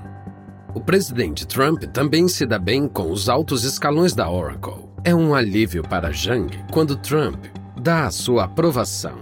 O 0.74 0.80
presidente 0.80 1.46
Trump 1.46 1.84
também 1.84 2.26
se 2.26 2.44
dá 2.44 2.58
bem 2.58 2.88
com 2.88 3.12
os 3.12 3.28
altos 3.28 3.62
escalões 3.62 4.12
da 4.12 4.28
Oracle. 4.28 4.88
É 5.04 5.14
um 5.14 5.36
alívio 5.36 5.84
para 5.84 6.10
Zhang 6.10 6.50
quando 6.72 6.96
Trump 6.96 7.44
dá 7.80 8.06
a 8.06 8.10
sua 8.10 8.44
aprovação. 8.44 9.18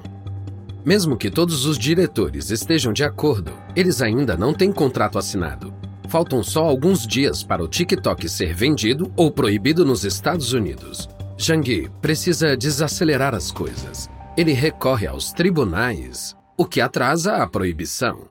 Mesmo 0.89 1.19
que 1.19 1.31
todos 1.31 1.67
os 1.67 1.79
diretores 1.79 2.49
estejam 2.49 2.95
de 2.95 3.05
acordo, 3.05 3.53
eles 3.77 4.01
ainda 4.01 4.39
não 4.39 4.55
têm 4.55 4.73
contrato 4.73 5.19
assinado. 5.19 5.71
Faltam 6.09 6.43
só 6.43 6.65
alguns 6.65 7.07
dias 7.07 7.43
para 7.43 7.63
o 7.63 7.69
TikTok 7.69 8.27
ser 8.27 8.55
vendido 8.55 9.13
ou 9.15 9.31
proibido 9.31 9.85
nos 9.85 10.03
Estados 10.03 10.55
Unidos. 10.55 11.07
Zhang 11.39 11.91
precisa 12.01 12.57
desacelerar 12.57 13.35
as 13.35 13.53
coisas. 13.53 14.09
Ele 14.35 14.55
recorre 14.55 15.07
aos 15.07 15.31
tribunais, 15.31 16.35
o 16.57 16.65
que 16.65 16.81
atrasa 16.81 17.37
a 17.37 17.47
proibição. 17.47 18.27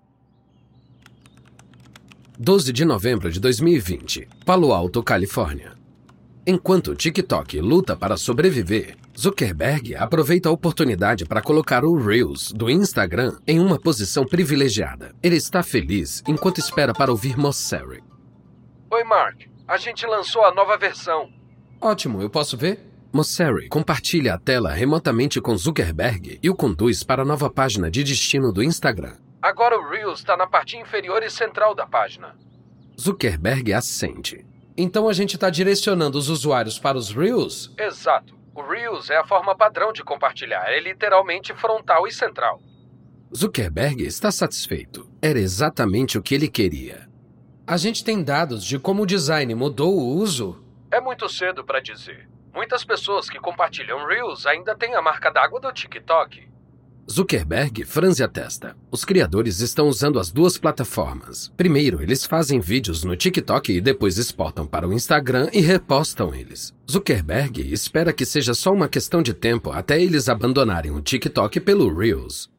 12 2.40 2.74
de 2.74 2.86
novembro 2.86 3.32
de 3.32 3.40
2020, 3.40 4.28
Palo 4.44 4.74
Alto, 4.74 5.04
Califórnia. 5.04 5.74
Enquanto 6.44 6.88
o 6.88 6.96
TikTok 6.96 7.62
luta 7.62 7.96
para 7.96 8.18
sobreviver, 8.18 8.98
Zuckerberg 9.20 9.96
aproveita 9.96 10.48
a 10.48 10.52
oportunidade 10.52 11.26
para 11.26 11.42
colocar 11.42 11.84
o 11.84 11.96
Reels 11.98 12.52
do 12.52 12.70
Instagram 12.70 13.36
em 13.48 13.60
uma 13.60 13.80
posição 13.80 14.24
privilegiada. 14.24 15.12
Ele 15.24 15.36
está 15.36 15.64
feliz 15.64 16.22
enquanto 16.28 16.60
espera 16.60 16.94
para 16.94 17.10
ouvir 17.10 17.36
Mosseri. 17.36 18.04
Oi, 18.92 19.04
Mark. 19.04 19.42
A 19.68 19.76
gente 19.76 20.06
lançou 20.06 20.46
a 20.46 20.54
nova 20.54 20.78
versão. 20.78 21.32
Ótimo, 21.82 22.22
eu 22.22 22.30
posso 22.30 22.56
ver? 22.56 22.80
Mosseri 23.12 23.68
compartilha 23.70 24.36
a 24.36 24.38
tela 24.38 24.72
remotamente 24.72 25.42
com 25.42 25.58
Zuckerberg 25.58 26.40
e 26.44 26.48
o 26.48 26.56
conduz 26.56 27.04
para 27.04 27.24
a 27.24 27.26
nova 27.26 27.50
página 27.50 27.90
de 27.90 28.04
destino 28.04 28.54
do 28.54 28.62
Instagram. 28.62 29.16
Agora 29.42 29.80
o 29.80 29.90
Reels 29.90 30.20
está 30.20 30.38
na 30.38 30.46
parte 30.46 30.78
inferior 30.78 31.24
e 31.24 31.30
central 31.32 31.74
da 31.74 31.88
página. 31.88 32.36
Zuckerberg 33.02 33.74
assente. 33.74 34.46
Então 34.78 35.10
a 35.10 35.14
gente 35.14 35.34
está 35.34 35.50
direcionando 35.50 36.20
os 36.20 36.30
usuários 36.30 36.78
para 36.78 37.00
os 37.00 37.10
Reels? 37.10 37.74
Exato. 37.80 38.37
O 38.58 38.64
Reels 38.64 39.12
é 39.12 39.16
a 39.16 39.24
forma 39.24 39.56
padrão 39.56 39.94
de 39.94 40.04
compartilhar, 40.04 40.66
é 40.68 40.80
literalmente 40.80 41.54
frontal 41.54 42.08
e 42.08 42.12
central. 42.12 42.60
Zuckerberg 43.32 44.02
está 44.04 44.32
satisfeito. 44.32 45.08
Era 45.22 45.38
exatamente 45.38 46.18
o 46.18 46.24
que 46.24 46.34
ele 46.34 46.48
queria. 46.48 47.08
A 47.68 47.78
gente 47.78 48.04
tem 48.04 48.24
dados 48.24 48.66
de 48.66 48.80
como 48.80 49.04
o 49.04 49.06
design 49.06 49.54
mudou 49.54 49.94
o 49.94 50.08
uso? 50.08 50.60
É 50.90 51.00
muito 51.00 51.30
cedo 51.30 51.64
para 51.64 51.80
dizer. 51.80 52.28
Muitas 52.52 52.84
pessoas 52.84 53.30
que 53.30 53.38
compartilham 53.38 54.08
Reels 54.08 54.48
ainda 54.48 54.76
têm 54.76 54.96
a 54.96 55.04
marca 55.04 55.30
d'água 55.30 55.60
do 55.60 55.72
TikTok. 55.72 56.47
Zuckerberg 57.10 57.86
franze 57.86 58.22
a 58.22 58.28
testa. 58.28 58.76
Os 58.92 59.06
criadores 59.06 59.62
estão 59.62 59.88
usando 59.88 60.20
as 60.20 60.30
duas 60.30 60.58
plataformas. 60.58 61.50
Primeiro, 61.56 62.02
eles 62.02 62.26
fazem 62.26 62.60
vídeos 62.60 63.06
no 63.06 63.16
TikTok 63.16 63.72
e 63.72 63.80
depois 63.80 64.18
exportam 64.18 64.68
para 64.68 64.88
o 64.88 64.94
Instagram 64.94 65.50
e 65.54 65.62
repostam 65.62 66.36
eles. 66.36 66.74
Zuckerberg 66.90 67.62
espera 67.72 68.12
que 68.12 68.26
seja 68.26 68.54
só 68.54 68.74
uma 68.74 68.90
questão 68.90 69.22
de 69.22 69.34
tempo 69.34 69.72
até 69.72 70.02
eles 70.02 70.28
abandonarem 70.28 70.92
o 70.92 71.02
TikTok 71.02 71.62
pelo 71.62 71.98
Reels. 71.98 72.50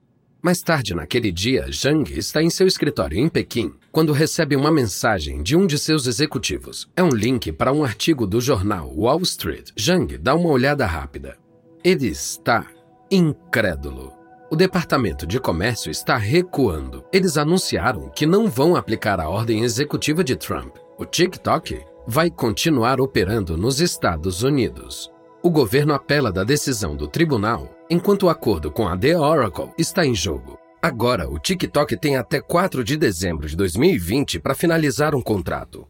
Mais 0.41 0.63
tarde 0.63 0.95
naquele 0.95 1.31
dia, 1.31 1.67
Zhang 1.71 2.11
está 2.17 2.43
em 2.43 2.49
seu 2.49 2.67
escritório 2.67 3.19
em 3.19 3.29
Pequim 3.29 3.75
quando 3.93 4.13
recebe 4.13 4.57
uma 4.57 4.71
mensagem 4.71 5.43
de 5.43 5.57
um 5.57 5.67
de 5.67 5.79
seus 5.79 6.07
executivos. 6.07 6.89
É 6.97 7.03
um 7.03 7.11
link 7.11 7.53
para 7.53 7.73
um 7.73 7.85
artigo 7.85 8.27
do 8.27 8.41
jornal 8.41 8.91
Wall 8.97 9.21
Street. 9.23 9.71
Zhang 9.79 10.17
dá 10.17 10.35
uma 10.35 10.49
olhada 10.49 10.87
rápida. 10.87 11.37
Ele 11.85 12.07
está 12.07 12.67
incrédulo. 13.11 14.18
O 14.51 14.57
Departamento 14.57 15.27
de 15.27 15.39
Comércio 15.39 15.91
está 15.91 16.17
recuando. 16.17 17.05
Eles 17.13 17.37
anunciaram 17.37 18.09
que 18.09 18.25
não 18.25 18.49
vão 18.49 18.77
aplicar 18.77 19.21
a 19.21 19.29
ordem 19.29 19.63
executiva 19.63 20.25
de 20.25 20.37
Trump. 20.37 20.77
O 20.97 21.05
TikTok 21.05 21.83
vai 22.07 22.31
continuar 22.31 22.99
operando 22.99 23.59
nos 23.59 23.79
Estados 23.79 24.43
Unidos. 24.43 25.13
O 25.43 25.51
governo 25.51 25.93
apela 25.93 26.33
da 26.33 26.45
decisão 26.45 26.97
do 26.97 27.07
tribunal, 27.07 27.69
enquanto 27.91 28.23
o 28.23 28.31
acordo 28.31 28.71
com 28.71 28.89
a 28.89 28.97
The 28.97 29.19
Oracle 29.19 29.71
está 29.77 30.07
em 30.07 30.15
jogo. 30.15 30.59
Agora, 30.81 31.29
o 31.29 31.39
TikTok 31.39 31.99
tem 31.99 32.17
até 32.17 32.41
4 32.41 32.83
de 32.83 32.97
dezembro 32.97 33.47
de 33.47 33.55
2020 33.55 34.41
para 34.41 34.55
finalizar 34.55 35.15
um 35.15 35.21
contrato. 35.21 35.87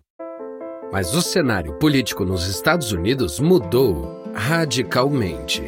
Mas 0.91 1.15
o 1.15 1.23
cenário 1.23 1.75
político 1.75 2.25
nos 2.25 2.49
Estados 2.49 2.91
Unidos 2.91 3.39
mudou 3.39 4.25
radicalmente. 4.35 5.63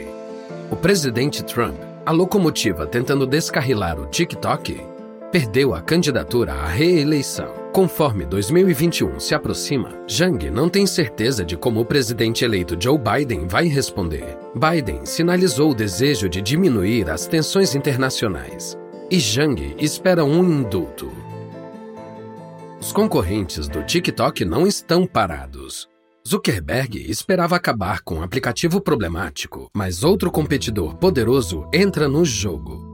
O 0.72 0.76
presidente 0.76 1.44
Trump 1.44 1.89
a 2.10 2.12
locomotiva 2.12 2.88
tentando 2.88 3.24
descarrilar 3.24 4.00
o 4.00 4.04
TikTok 4.04 4.80
perdeu 5.30 5.72
a 5.72 5.80
candidatura 5.80 6.52
à 6.54 6.66
reeleição. 6.66 7.54
Conforme 7.72 8.26
2021 8.26 9.20
se 9.20 9.32
aproxima, 9.32 9.90
Zhang 10.10 10.50
não 10.50 10.68
tem 10.68 10.88
certeza 10.88 11.44
de 11.44 11.56
como 11.56 11.78
o 11.78 11.84
presidente 11.84 12.44
eleito 12.44 12.76
Joe 12.76 12.98
Biden 12.98 13.46
vai 13.46 13.68
responder. 13.68 14.36
Biden 14.56 15.06
sinalizou 15.06 15.70
o 15.70 15.74
desejo 15.74 16.28
de 16.28 16.42
diminuir 16.42 17.08
as 17.08 17.28
tensões 17.28 17.76
internacionais. 17.76 18.76
E 19.08 19.20
Zhang 19.20 19.76
espera 19.78 20.24
um 20.24 20.42
indulto. 20.42 21.12
Os 22.80 22.92
concorrentes 22.92 23.68
do 23.68 23.84
TikTok 23.84 24.44
não 24.44 24.66
estão 24.66 25.06
parados. 25.06 25.89
Zuckerberg 26.30 27.10
esperava 27.10 27.56
acabar 27.56 28.02
com 28.02 28.18
um 28.18 28.22
aplicativo 28.22 28.80
problemático, 28.80 29.68
mas 29.74 30.04
outro 30.04 30.30
competidor 30.30 30.94
poderoso 30.94 31.68
entra 31.74 32.06
no 32.08 32.24
jogo. 32.24 32.89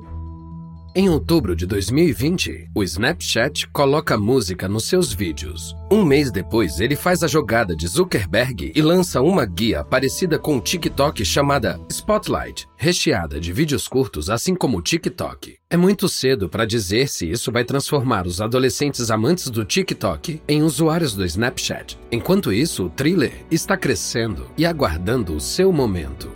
Em 0.99 1.11
outubro 1.11 1.55
de 1.55 1.67
2020, 1.67 2.71
o 2.75 2.83
Snapchat 2.83 3.69
coloca 3.69 4.17
música 4.17 4.67
nos 4.67 4.85
seus 4.85 5.13
vídeos. 5.13 5.77
Um 5.93 6.03
mês 6.03 6.33
depois, 6.33 6.81
ele 6.81 6.97
faz 6.97 7.23
a 7.23 7.27
jogada 7.27 7.77
de 7.77 7.87
Zuckerberg 7.87 8.73
e 8.75 8.81
lança 8.81 9.21
uma 9.21 9.45
guia 9.45 9.85
parecida 9.85 10.39
com 10.39 10.57
o 10.57 10.61
TikTok 10.61 11.23
chamada 11.23 11.79
Spotlight, 11.91 12.67
recheada 12.79 13.39
de 13.39 13.53
vídeos 13.53 13.87
curtos, 13.87 14.31
assim 14.31 14.55
como 14.55 14.79
o 14.79 14.83
TikTok. 14.83 15.59
É 15.69 15.77
muito 15.77 16.09
cedo 16.09 16.49
para 16.49 16.65
dizer 16.65 17.11
se 17.11 17.31
isso 17.31 17.53
vai 17.53 17.63
transformar 17.63 18.27
os 18.27 18.41
adolescentes 18.41 19.11
amantes 19.11 19.51
do 19.51 19.67
TikTok 19.67 20.41
em 20.49 20.63
usuários 20.63 21.15
do 21.15 21.27
Snapchat. 21.27 21.99
Enquanto 22.11 22.51
isso, 22.51 22.87
o 22.87 22.89
thriller 22.89 23.45
está 23.51 23.77
crescendo 23.77 24.47
e 24.57 24.65
aguardando 24.65 25.37
o 25.37 25.41
seu 25.41 25.71
momento. 25.71 26.36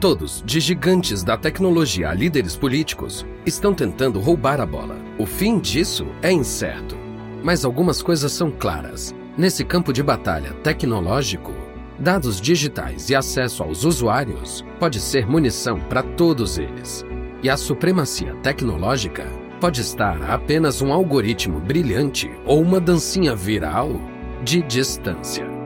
Todos, 0.00 0.42
de 0.46 0.60
gigantes 0.60 1.22
da 1.22 1.36
tecnologia 1.36 2.08
a 2.08 2.14
líderes 2.14 2.56
políticos, 2.56 3.26
estão 3.44 3.74
tentando 3.74 4.18
roubar 4.18 4.58
a 4.58 4.64
bola. 4.64 4.96
O 5.18 5.26
fim 5.26 5.58
disso 5.58 6.06
é 6.22 6.32
incerto. 6.32 6.96
Mas 7.44 7.66
algumas 7.66 8.00
coisas 8.00 8.32
são 8.32 8.50
claras. 8.50 9.14
Nesse 9.36 9.62
campo 9.62 9.92
de 9.92 10.02
batalha 10.02 10.54
tecnológico, 10.62 11.52
dados 11.98 12.40
digitais 12.40 13.10
e 13.10 13.14
acesso 13.14 13.62
aos 13.62 13.84
usuários 13.84 14.64
pode 14.78 14.98
ser 14.98 15.26
munição 15.26 15.78
para 15.78 16.02
todos 16.02 16.56
eles. 16.56 17.04
E 17.42 17.50
a 17.50 17.58
supremacia 17.58 18.34
tecnológica 18.36 19.26
pode 19.60 19.82
estar 19.82 20.22
a 20.22 20.34
apenas 20.34 20.80
um 20.80 20.94
algoritmo 20.94 21.60
brilhante 21.60 22.30
ou 22.46 22.62
uma 22.62 22.80
dancinha 22.80 23.36
viral 23.36 24.00
de 24.42 24.62
distância. 24.62 25.59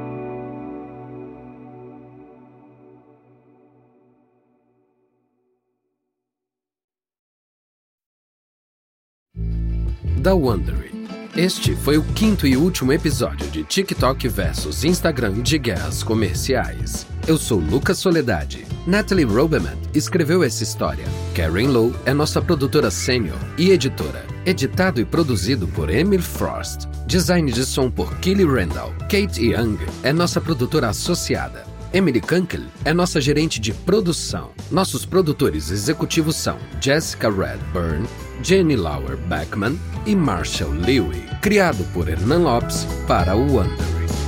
Da 10.24 10.34
Wondery. 10.34 10.90
Este 11.36 11.76
foi 11.76 11.98
o 11.98 12.02
quinto 12.02 12.46
e 12.46 12.56
último 12.56 12.94
episódio 12.94 13.46
de 13.50 13.62
TikTok 13.62 14.26
versus 14.28 14.82
Instagram 14.82 15.42
de 15.42 15.58
guerras 15.58 16.02
comerciais. 16.02 17.06
Eu 17.26 17.36
sou 17.36 17.58
Lucas 17.58 17.98
Soledade. 17.98 18.64
Natalie 18.86 19.26
Robeman 19.26 19.76
escreveu 19.92 20.42
essa 20.42 20.62
história. 20.62 21.04
Karen 21.34 21.66
Lowe 21.66 21.94
é 22.06 22.14
nossa 22.14 22.40
produtora 22.40 22.90
sênior 22.90 23.36
e 23.58 23.70
editora. 23.70 24.24
Editado 24.46 24.98
e 24.98 25.04
produzido 25.04 25.68
por 25.68 25.90
Emil 25.90 26.22
Frost. 26.22 26.86
Design 27.06 27.52
de 27.52 27.66
som 27.66 27.90
por 27.90 28.16
Kelly 28.20 28.44
Randall. 28.44 28.94
Kate 29.00 29.44
Young 29.44 29.76
é 30.02 30.10
nossa 30.10 30.40
produtora 30.40 30.88
associada. 30.88 31.73
Emily 31.94 32.20
Kunkel 32.20 32.62
é 32.84 32.92
nossa 32.92 33.20
gerente 33.20 33.60
de 33.60 33.72
produção. 33.72 34.50
Nossos 34.68 35.06
produtores 35.06 35.70
executivos 35.70 36.34
são 36.34 36.58
Jessica 36.80 37.30
Redburn, 37.30 38.04
Jenny 38.42 38.74
Lauer 38.74 39.16
Beckman 39.16 39.78
e 40.04 40.16
Marshall 40.16 40.72
Lewy, 40.72 41.22
criado 41.40 41.84
por 41.92 42.08
Hernan 42.08 42.38
Lopes 42.38 42.84
para 43.06 43.36
o 43.36 43.42
Wondery. 43.42 44.23